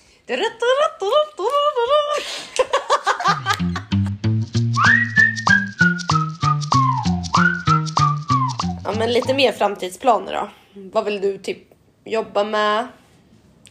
[8.84, 10.48] Ja, men lite mer framtidsplaner då.
[10.92, 11.58] Vad vill du typ
[12.04, 12.86] jobba med?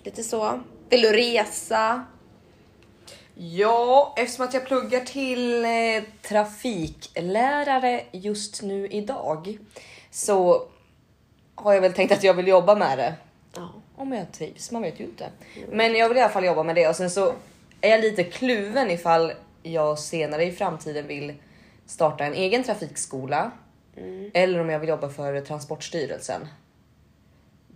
[0.04, 0.60] Lite så.
[0.90, 2.06] Vill du resa?
[3.38, 9.58] Ja, eftersom att jag pluggar till eh, trafiklärare just nu idag
[10.12, 10.68] så
[11.56, 13.14] har jag väl tänkt att jag vill jobba med det.
[13.56, 13.70] Ja.
[13.96, 15.30] Om jag trivs, man vet ju inte.
[15.72, 17.34] Men jag vill i alla fall jobba med det och sen så
[17.82, 21.34] är jag lite kluven ifall jag senare i framtiden vill
[21.86, 23.52] starta en egen trafikskola.
[24.34, 26.48] Eller om jag vill jobba för Transportstyrelsen.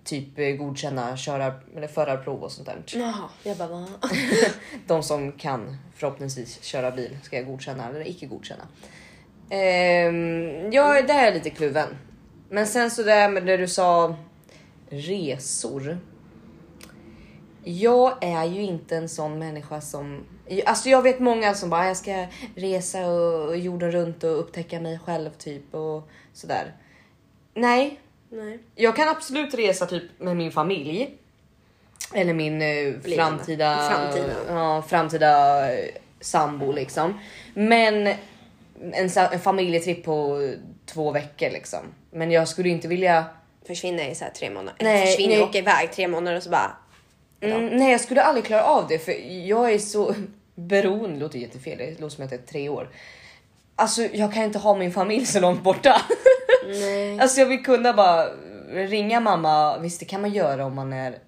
[0.09, 2.83] Typ eh, godkänna körar, eller förarprov och sånt där.
[2.99, 3.87] Jaha, jag bara?
[4.87, 8.63] De som kan förhoppningsvis köra bil ska jag godkänna eller icke godkänna.
[9.49, 11.97] Ehm, ja, där är jag lite kluven.
[12.49, 14.15] Men sen så där med det du sa
[14.89, 15.97] resor.
[17.63, 20.25] Jag är ju inte en sån människa som...
[20.65, 24.99] Alltså jag vet många som bara jag ska resa och jorden runt och upptäcka mig
[24.99, 26.75] själv typ och sådär.
[27.53, 28.59] Nej, Nej.
[28.75, 31.17] jag kan absolut resa typ med min familj.
[32.13, 34.33] Eller min eh, framtida, Framtida.
[34.47, 35.85] Ja, framtida eh,
[36.19, 37.19] sambo liksom.
[37.53, 38.07] Men
[38.91, 40.49] en, en familjetripp på
[40.85, 41.79] två veckor liksom.
[42.11, 43.25] Men jag skulle inte vilja
[43.67, 44.77] Försvinna i så här tre månader.
[44.79, 45.41] Nej, Försvinna nej.
[45.41, 46.77] och åka iväg tre månader och så bara...
[47.41, 49.11] Mm, nej, jag skulle aldrig klara av det för
[49.47, 50.15] jag är så
[50.55, 51.15] beroende.
[51.15, 51.77] Det låter jättefel.
[51.77, 52.89] Det låter som att jag är tre år.
[53.75, 56.01] Alltså, jag kan inte ha min familj så långt borta.
[56.69, 57.19] Nej.
[57.19, 58.25] Alltså, jag vill kunna bara
[58.69, 59.77] ringa mamma.
[59.77, 61.19] Visst, det kan man göra om man är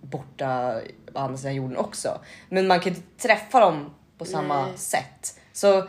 [0.00, 0.80] borta
[1.12, 4.78] på andra sidan jorden också, men man kan inte träffa dem på samma Nej.
[4.78, 5.40] sätt.
[5.52, 5.88] Så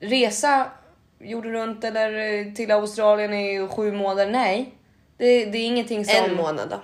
[0.00, 0.66] resa
[1.18, 4.30] jorden runt eller till Australien i sju månader.
[4.30, 4.74] Nej,
[5.16, 6.24] det, det är ingenting som.
[6.24, 6.80] En månad då.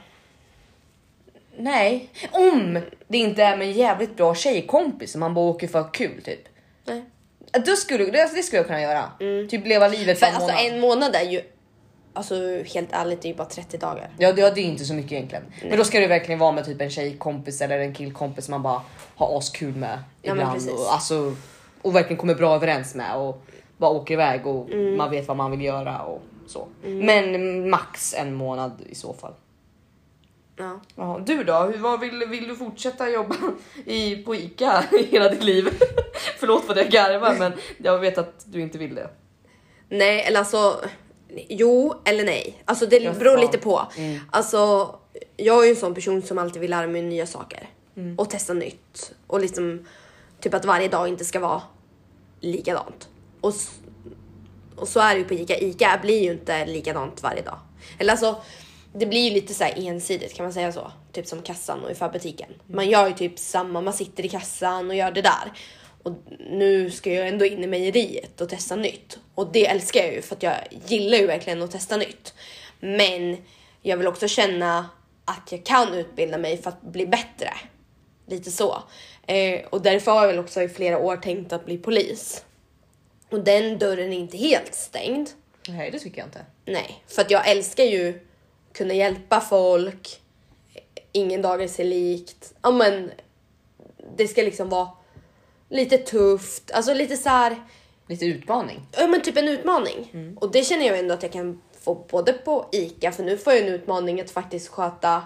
[1.57, 5.93] Nej, om det inte är med en jävligt bra tjejkompis som man bara åker för
[5.93, 6.49] kul typ.
[6.85, 7.05] Nej.
[7.53, 9.05] Då skulle, det, det skulle jag kunna göra.
[9.51, 10.67] Typ leva livet För en alltså månad.
[10.75, 11.41] en månad är ju...
[12.13, 12.35] Alltså
[12.75, 14.11] helt ärligt, det är ju bara 30 dagar.
[14.19, 15.45] Ja, det, det är inte så mycket egentligen.
[15.69, 18.83] Men då ska det verkligen vara med typ en tjejkompis eller en killkompis man bara
[19.17, 20.71] har askul med Ja, ibland.
[20.71, 21.35] och, alltså,
[21.83, 23.43] och verkligen kommer bra överens med och
[23.77, 24.97] bara åker iväg och Mm.
[24.97, 26.67] man vet vad man vill göra och så.
[26.83, 29.33] Men max en månad i så fall.
[30.61, 30.81] Ja.
[30.97, 31.53] Ja, du då?
[31.59, 33.37] Hur, vad vill, vill du fortsätta jobba
[33.87, 35.69] i, på ICA hela ditt liv?
[36.39, 39.11] Förlåt för att jag garvar men jag vet att du inte vill det.
[39.89, 40.81] Nej, eller alltså.
[41.49, 42.63] Jo eller nej.
[42.65, 43.41] Alltså det Ja, beror fan.
[43.41, 43.83] lite på.
[44.31, 44.95] Alltså,
[45.37, 47.69] jag är ju en sån person som alltid vill lära mig nya saker
[48.19, 49.87] och testa nytt och liksom
[50.41, 51.63] typ att varje dag inte ska vara
[52.41, 53.09] likadant.
[53.41, 53.53] Och,
[54.77, 55.57] och så är det ju på Ica.
[55.59, 57.59] Ica blir ju inte likadant varje dag.
[57.99, 58.43] Eller alltså,
[58.93, 60.93] det blir ju lite så här ensidigt kan man säga så.
[61.13, 62.51] Typ som kassan och i förbutiken.
[62.67, 65.53] Man gör ju typ samma, man sitter i kassan och gör det där.
[66.03, 66.13] Och
[66.51, 69.19] nu ska jag ändå in i mejeriet och testa nytt.
[69.35, 72.35] Och det älskar jag ju för att jag gillar ju verkligen att testa nytt.
[72.81, 73.37] Men
[73.83, 74.89] jag vill också känna
[75.25, 77.53] att jag kan utbilda mig för att bli bättre.
[78.27, 78.83] Lite så.
[79.27, 82.45] Eh, och därför har jag väl också i flera år tänkt att bli polis.
[83.31, 85.31] Och den dörren är inte helt stängd.
[85.69, 86.47] Nej, det tycker jag inte.
[86.65, 88.30] Nej, för att jag älskar ju
[88.73, 90.21] kunna hjälpa folk.
[91.13, 92.55] Ingen dag är sig likt.
[92.63, 93.11] Ja, men
[94.17, 94.89] det ska liksom vara
[95.69, 97.63] lite tufft, alltså lite så här.
[98.07, 98.81] Lite utmaning.
[98.97, 102.33] Ja, men typ en utmaning och det känner jag ändå att jag kan få både
[102.33, 105.23] på Ica, för nu får jag en utmaning att faktiskt sköta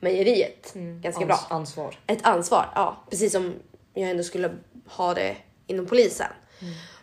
[0.00, 1.34] mejeriet ganska bra.
[1.36, 1.98] Ans- ansvar.
[2.06, 3.04] Ett ansvar, ja.
[3.10, 3.54] Precis som
[3.94, 4.50] jag ändå skulle
[4.86, 5.36] ha det
[5.66, 6.26] inom polisen.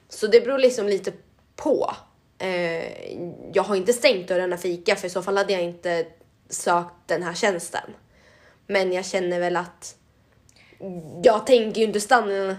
[0.09, 1.13] Så det beror liksom lite
[1.55, 1.93] på.
[2.39, 3.13] Eh,
[3.53, 6.05] jag har inte stängt dörrarna för ICA för i så fall hade jag inte
[6.49, 7.93] sökt den här tjänsten.
[8.67, 9.95] Men jag känner väl att
[11.23, 12.57] jag tänker ju inte stanna.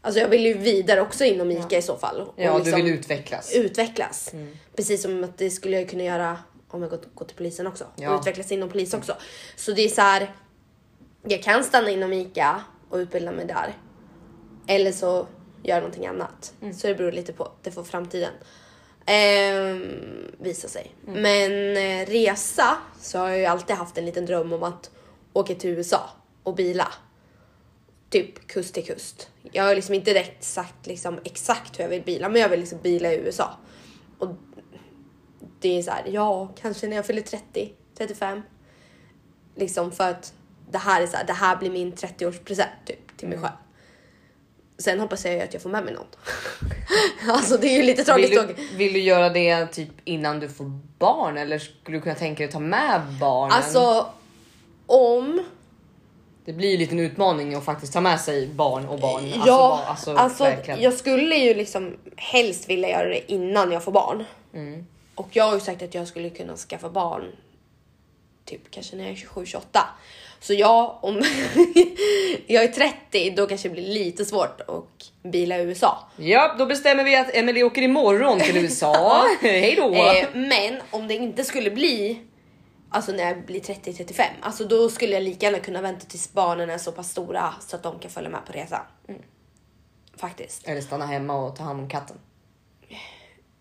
[0.00, 2.32] Alltså jag vill ju vidare också inom ICA i så fall.
[2.36, 3.54] Ja, liksom du vill utvecklas.
[3.54, 4.32] utvecklas.
[4.76, 6.38] Precis som att det skulle jag kunna göra
[6.68, 7.86] om jag går, till polisen också.
[7.96, 8.10] Ja.
[8.14, 9.16] Och utvecklas inom polis också.
[9.56, 10.34] Så det är så här.
[11.22, 13.74] Jag kan stanna inom ICA och utbilda mig där.
[14.66, 15.26] Eller så
[15.62, 16.54] gör någonting annat.
[16.76, 17.52] Så det beror lite på.
[17.62, 18.32] Det får framtiden
[19.06, 20.94] ehm, visa sig.
[21.06, 24.90] Men eh, resa så har jag ju alltid haft en liten dröm om att
[25.32, 26.10] åka till USA
[26.42, 26.88] och bila.
[28.10, 29.30] Typ kust till kust.
[29.52, 32.60] Jag har liksom inte direkt sagt liksom exakt hur jag vill bila, men jag vill
[32.60, 33.56] liksom bila i USA.
[34.18, 34.28] Och
[35.60, 38.42] det är så här, ja, kanske när jag fyller 30, 35.
[39.56, 40.34] Liksom för att
[40.70, 43.54] det här är så här, det här blir min 30-årspresent typ till mig själv.
[44.78, 46.06] Sen hoppas jag ju att jag får med mig någon.
[47.28, 48.32] alltså det är ju lite tragiskt.
[48.32, 52.14] Vill du, vill du göra det typ innan du får barn eller skulle du kunna
[52.14, 53.52] tänka dig att ta med barnen?
[53.52, 54.06] Alltså
[54.86, 55.44] om
[56.44, 59.24] det blir ju lite en utmaning att faktiskt ta med sig barn och barn.
[59.24, 60.80] Alltså, ja, alltså, alltså, verkligen.
[60.80, 64.24] jag skulle ju liksom helst vilja göra det innan jag får barn.
[64.54, 64.86] Mm.
[65.14, 67.24] Och jag har ju sagt att jag skulle kunna skaffa barn
[68.44, 69.60] typ kanske när jag är 27-28.
[70.44, 71.14] Så jag, om
[72.46, 76.08] jag är 30, då kanske det blir lite svårt att bila i USA.
[76.16, 79.24] Ja, då bestämmer vi att Emily åker imorgon till USA.
[79.40, 79.94] Hej då!
[79.94, 82.20] Eh, men om det inte skulle bli
[82.90, 86.70] Alltså när jag blir 30-35, alltså då skulle jag lika gärna kunna vänta tills barnen
[86.70, 88.80] är så pass stora så att de kan följa med på resan.
[90.16, 90.68] Faktiskt.
[90.68, 92.16] Eller stanna hemma och ta hand om katten.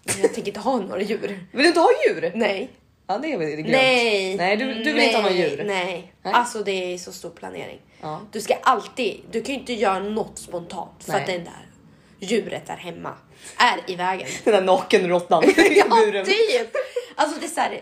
[0.04, 1.48] Jag tänker inte ha några djur.
[1.52, 2.32] Vill du inte ha djur?
[2.36, 2.70] Nej.
[3.08, 3.68] Ja, det är väl grönt.
[3.68, 4.36] Nej.
[4.38, 5.64] Nej, du, du vill inte ha några djur?
[5.68, 6.14] Nej.
[6.24, 6.34] Nej.
[6.34, 7.80] Alltså det är så stor planering.
[8.02, 8.22] Ja.
[8.32, 11.22] Du ska alltid, du kan ju inte göra något spontant för Nej.
[11.22, 11.68] att den där
[12.20, 13.14] djuret där hemma
[13.58, 14.28] är i vägen.
[14.44, 16.26] Den där nakenråttan i ja, buren.
[16.26, 16.72] typ!
[17.16, 17.82] Alltså det är såhär,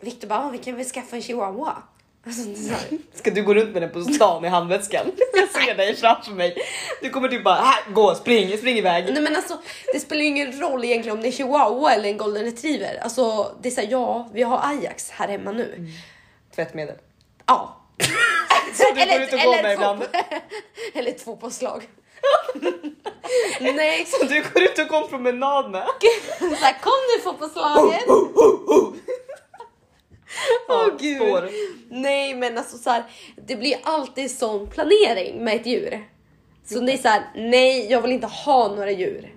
[0.00, 1.82] Victor bara, "Ah, vi kan väl skaffa en chihuahua?
[2.26, 5.06] Alltså, så här, Ska du gå runt med den på stan i handväskan?
[5.32, 6.56] Jag ser dig framför mig.
[7.02, 9.04] Du kommer typ bara, här, gå, spring, spring iväg.
[9.12, 9.58] Nej men alltså
[9.92, 12.98] det spelar ju ingen roll egentligen om det är chihuahua eller en golden retriever.
[13.02, 15.88] Alltså det är såhär, ja vi har Ajax här hemma nu.
[16.54, 16.96] Tvättmedel.
[17.46, 17.76] Ja.
[18.74, 20.02] Så du går ut och går med ibland.
[20.94, 21.88] eller ett fotbollslag.
[23.60, 25.86] Nej, Så du går ut och går en promenad med.
[26.38, 28.04] så här, kom nu fotbollslaget.
[30.68, 31.16] Åh gud.
[31.16, 31.50] Spår.
[31.90, 33.04] Nej men alltså så här,
[33.46, 36.08] det blir alltid sån planering med ett djur.
[36.64, 39.32] Så det är så här, nej jag vill inte ha några djur.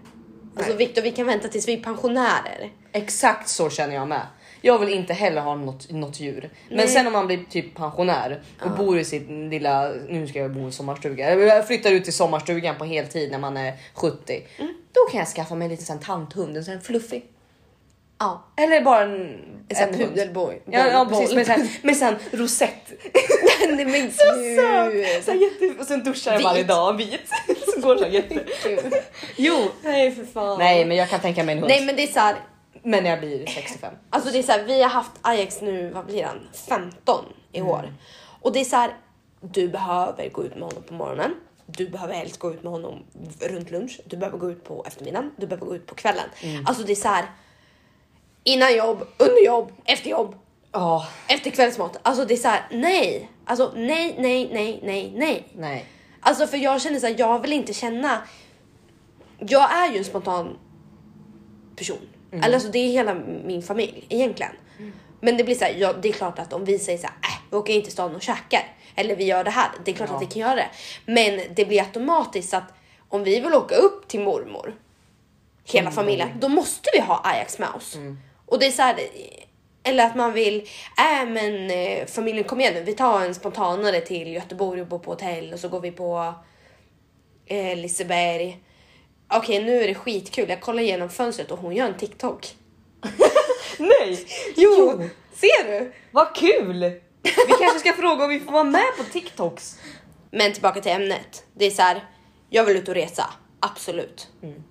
[0.56, 0.78] Alltså Nej.
[0.78, 2.72] Victor vi kan vänta tills vi är pensionärer.
[2.92, 4.22] Exakt så känner jag med.
[4.62, 6.50] Jag vill inte heller ha något, något djur.
[6.68, 6.88] Men Nej.
[6.88, 10.68] sen om man blir typ pensionär och bor i sitt lilla, nu ska jag bo
[10.68, 11.36] i sommarstuga.
[11.36, 14.44] Jag flyttar ut till sommarstugan på heltid när man är 70.
[14.58, 14.74] Mm.
[14.92, 17.26] Då kan jag skaffa mig en liten sån tanthund, en sån fluffig.
[18.20, 18.44] Ja.
[18.56, 19.98] Eller bara en, En hund.
[19.98, 20.62] pudelboy.
[20.66, 22.92] Ja, ja precis med sån, med sån rosett.
[23.70, 24.24] Nej men Så
[24.56, 25.26] söt!
[25.26, 27.22] Så jätte, och sen duschar jag varje dag vit.
[27.76, 28.46] Så går så jätte...
[29.36, 29.56] Jo!
[29.84, 30.60] Nej för fan.
[30.60, 31.70] Nej men jag kan tänka mig en hund.
[31.70, 32.36] Nej men det är så här,
[32.84, 33.94] Men när jag blir 65.
[34.10, 36.48] alltså det är så här, vi har haft Ajax nu, vad blir han?
[36.70, 37.94] 15 i år.
[38.42, 38.92] Och det är så här,
[39.42, 41.36] du behöver gå ut med honom på morgonen.
[41.66, 43.04] Du behöver helst gå ut med honom
[43.42, 44.00] runt lunch.
[44.06, 45.32] Du behöver gå ut på eftermiddagen.
[45.38, 46.26] Du behöver gå ut på kvällen.
[46.66, 47.26] Alltså det är så här.
[48.44, 50.36] Innan jobb, under jobb, efter jobb.
[50.72, 52.00] Ja, efter kvällsmat.
[52.02, 55.48] Alltså det är så här, nej, alltså nej, nej, nej, nej, nej.
[55.56, 55.86] nej.
[56.20, 58.22] Alltså för jag känner så här, jag vill inte känna.
[59.40, 60.58] Jag är ju en spontan
[61.76, 62.10] person.
[62.32, 63.14] Eller alltså det är hela
[63.46, 64.52] min familj egentligen.
[65.22, 67.14] Men det blir så här, ja, det är klart att om vi säger så här,
[67.14, 68.76] äh, vi åker in till stan och käkar.
[68.96, 69.70] Eller vi gör det här.
[69.86, 70.70] Det är klart att vi kan göra det.
[71.06, 72.74] Men det blir automatiskt att
[73.10, 74.76] om vi vill åka upp till mormor,
[75.66, 77.96] hela familjen, då måste vi ha Ajax med oss.
[78.50, 79.00] Och det är så här,
[79.84, 80.62] eller att man vill,
[80.98, 85.00] äh men eh, familjen kom igen nu, vi tar en spontanare till Göteborg och bor
[85.00, 86.34] på hotell och så går vi på
[87.46, 88.64] eh, Liseberg.
[89.34, 92.48] Okej nu är det skitkul, jag kollar igenom fönstret och hon gör en TikTok.
[93.80, 94.26] Nej!
[94.56, 95.04] Jo!
[95.34, 95.94] Ser du?
[96.12, 96.80] Vad kul!
[97.24, 99.80] Vi kanske ska fråga om vi får vara med på TikToks.
[100.32, 101.44] Men tillbaka till ämnet.
[101.54, 102.04] Det är så här,
[102.50, 103.30] jag vill ut och resa.
[103.60, 104.28] Absolut.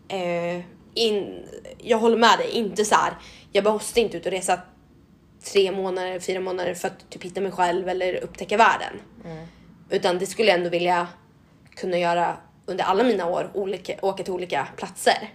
[0.08, 0.64] Eh,
[0.95, 1.47] in,
[1.78, 3.12] jag håller med dig, inte så här.
[3.53, 4.61] jag måste inte ut och resa
[5.53, 9.01] tre månader, fyra månader för att typ hitta mig själv eller upptäcka världen.
[9.91, 11.09] Utan det skulle jag ändå vilja
[11.74, 12.36] kunna göra
[12.66, 15.30] under alla mina år, olika, åka till olika platser.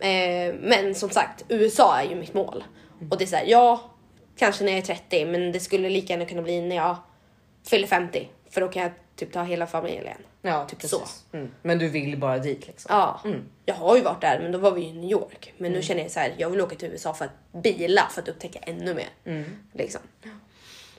[0.00, 2.64] Eh, men som sagt, USA är ju mitt mål.
[3.10, 3.90] Och det är så här, ja,
[4.38, 6.96] kanske när jag är 30, men det skulle lika gärna kunna bli när jag
[7.68, 8.28] fyller 50.
[8.50, 10.18] För då kan jag typ ta hela familjen.
[10.42, 10.98] Ja, Typ precis.
[11.30, 11.36] så.
[11.36, 11.50] Mm.
[11.62, 12.88] Men du vill bara dit liksom?
[12.94, 13.20] Ja,
[13.66, 15.54] jag har ju varit där, men då var vi i New York.
[15.58, 18.22] Men nu känner jag så här, jag vill åka till USA för att bila, för
[18.22, 19.08] att upptäcka ännu mer.
[19.72, 20.00] Liksom.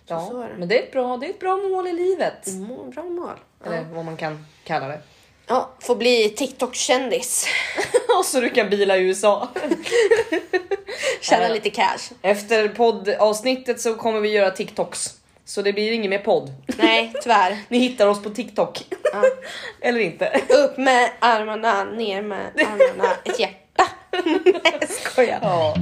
[0.07, 0.49] Ja, så det.
[0.57, 2.47] men det är, ett bra, det är ett bra mål i livet.
[2.47, 3.35] Mm, bra mål.
[3.65, 5.01] Eller vad man kan kalla det.
[5.47, 7.45] Ja, får bli TikTok-kändis.
[8.19, 9.47] Och så du kan bila i USA.
[11.21, 11.53] Tjäna Ja.
[11.53, 12.11] lite cash.
[12.21, 15.18] Efter poddavsnittet så kommer vi göra TikToks.
[15.49, 16.51] Så det blir ingen mer podd.
[16.77, 17.57] Nej, tyvärr.
[17.69, 18.83] Ni hittar oss på TikTok.
[19.81, 20.41] Eller inte.
[20.49, 23.83] Upp med armarna, ner med armarna, ett hjärta.
[24.63, 25.39] Nej, skojar.
[25.41, 25.75] Ja.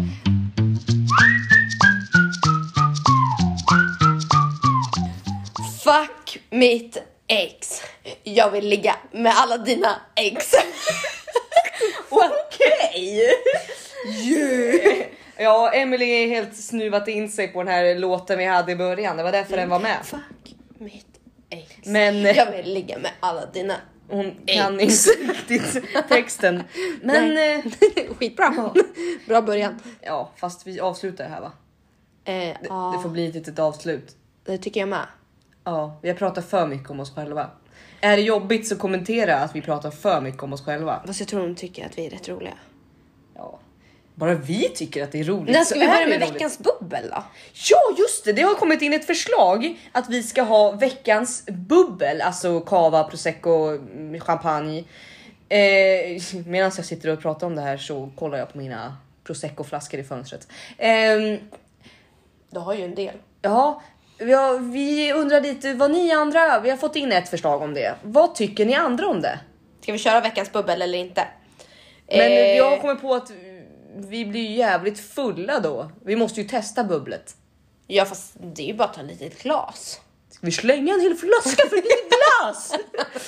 [5.83, 6.97] Fuck mitt
[7.27, 7.81] ex.
[8.23, 10.51] Jag vill ligga med alla dina ex.
[12.09, 13.31] Okej!
[15.47, 19.17] Ja, Emily är helt snuvat in sig på den här låten vi hade i början.
[19.17, 19.97] Det var därför den var med.
[20.03, 21.05] Fuck mitt
[21.49, 21.71] ex.
[21.85, 23.73] Men Jag vill ligga med alla dina
[24.09, 24.93] hon kan inte
[25.27, 26.63] riktigt texten.
[27.01, 27.63] Men Nej.
[27.95, 28.73] eh, Skitbra.
[29.27, 29.79] Bra början.
[30.01, 31.51] ja, fast vi avslutar det här va?
[32.25, 34.15] Eh, Det, det får bli ett litet avslut.
[34.45, 35.05] det tycker jag med.
[35.63, 37.49] Ja, vi har pratat för mycket om oss själva.
[38.01, 41.03] Är det jobbigt så kommentera att vi pratar för mycket om oss själva.
[41.07, 42.53] Fast jag tror de tycker att vi är rätt roliga.
[44.19, 44.25] Ja.
[44.25, 45.53] Bara vi tycker att det är roligt.
[45.53, 46.33] När ska vi börja med roligt.
[46.35, 47.23] veckans bubbel då?
[47.69, 52.21] Ja just det, det har kommit in ett förslag att vi ska ha veckans bubbel,
[52.21, 53.77] alltså cava, prosecco,
[54.19, 54.83] champagne.
[55.49, 59.63] Eh, Medan jag sitter och pratar om det här så kollar jag på mina prosecco
[59.63, 60.47] flaskor i fönstret.
[60.77, 61.37] Ehm,
[62.49, 63.15] Du har ju en del.
[63.41, 63.81] Ja,
[64.17, 67.73] vi, har, vi undrar lite vad ni andra, vi har fått in ett förslag om
[67.73, 67.95] det.
[68.03, 69.39] Vad tycker ni andra om det?
[69.81, 71.27] Ska vi köra veckans bubbel eller inte?
[72.07, 73.31] Men Eh, jag kommer på att
[73.97, 75.91] vi blir ju jävligt fulla då.
[76.05, 77.35] Vi måste ju testa bubblet.
[77.87, 80.01] Ja fast det är ju bara att ta ett litet glas.
[80.29, 82.73] Ska vi slänga en hel flaska för ett litet glas?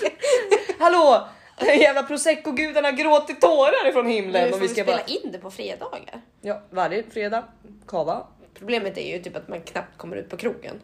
[0.79, 1.27] Hallå!
[1.61, 4.45] Jävla prosecco-gudarna gråter tårar ifrån himlen.
[4.45, 5.05] Nu får vi, vi ska spela bara...
[5.07, 6.21] in det på fredagar.
[6.41, 7.43] Ja, varje fredag.
[7.87, 8.27] Kava.
[8.53, 10.75] Problemet är ju typ att man knappt kommer ut på krogen.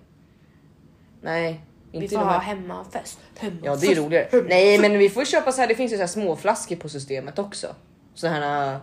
[1.21, 1.61] Nej,
[1.91, 3.19] Vi inte får de ha hemmafest.
[3.37, 3.65] hemmafest.
[3.65, 4.43] Ja, det är roligare.
[4.49, 5.67] Nej, men vi får köpa så här.
[5.67, 7.67] Det finns ju så här små flaskor på systemet också.
[8.13, 8.79] Så här.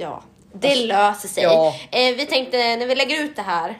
[0.00, 0.22] Ja,
[0.52, 1.42] det löser sig.
[1.42, 1.74] ja.
[1.90, 3.78] Eh, vi tänkte när vi lägger ut det här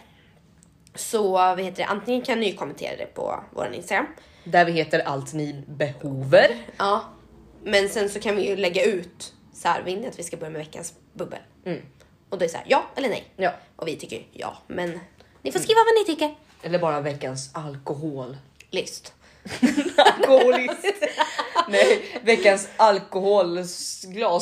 [0.94, 4.06] så vad heter det, antingen kan ni kommentera det på vår Instagram.
[4.44, 6.56] Där vi heter allt ni behover.
[6.76, 7.04] Ja,
[7.64, 10.36] men sen så kan vi ju lägga ut så här, vill ni att vi ska
[10.36, 11.38] börja med veckans bubbel?
[12.28, 13.24] Och då är det så här, ja eller nej.
[13.36, 13.52] Ja.
[13.76, 15.00] Och vi tycker ja, men
[15.42, 16.34] ni får skriva vad ni tycker.
[16.62, 18.36] Eller bara veckans alkohol.
[19.60, 19.98] List.
[19.98, 20.86] Alkoholist.
[21.68, 24.04] Nej, veckans alkoholglas.
[24.14, 24.40] Ja.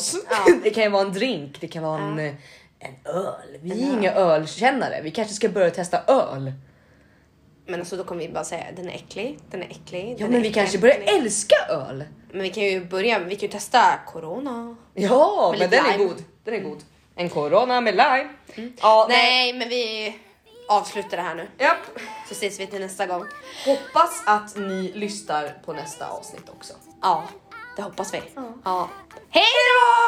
[0.65, 2.35] Det kan ju vara en drink, det kan vara en, eh,
[2.79, 3.59] en öl.
[3.63, 5.01] Vi är inga ölkännare.
[5.03, 6.53] Vi kanske ska börja testa öl.
[7.67, 10.17] Men alltså då kommer vi bara säga den är äcklig, den är äcklig.
[10.19, 12.05] Ja, men är vi äcklig, kanske börjar är- älska öl.
[12.33, 14.77] Men vi kan ju börja, vi kan ju testa corona.
[14.95, 16.05] Ja, men den är lime.
[16.05, 16.25] god.
[16.45, 16.79] Den är god.
[17.17, 18.29] En corona med lime.
[18.81, 19.19] Ja, nej.
[19.19, 20.15] Nej, men vi
[20.69, 21.49] avsluta det här nu.
[21.59, 21.99] Japp.
[22.29, 23.25] Så ses vi till nästa gång.
[23.65, 26.75] Hoppas att ni lyssnar på nästa avsnitt också.
[27.03, 27.25] Ja,
[27.77, 28.23] det hoppas vi.
[28.35, 28.53] Ja.
[28.65, 28.89] ja.
[29.31, 29.99] Hej då!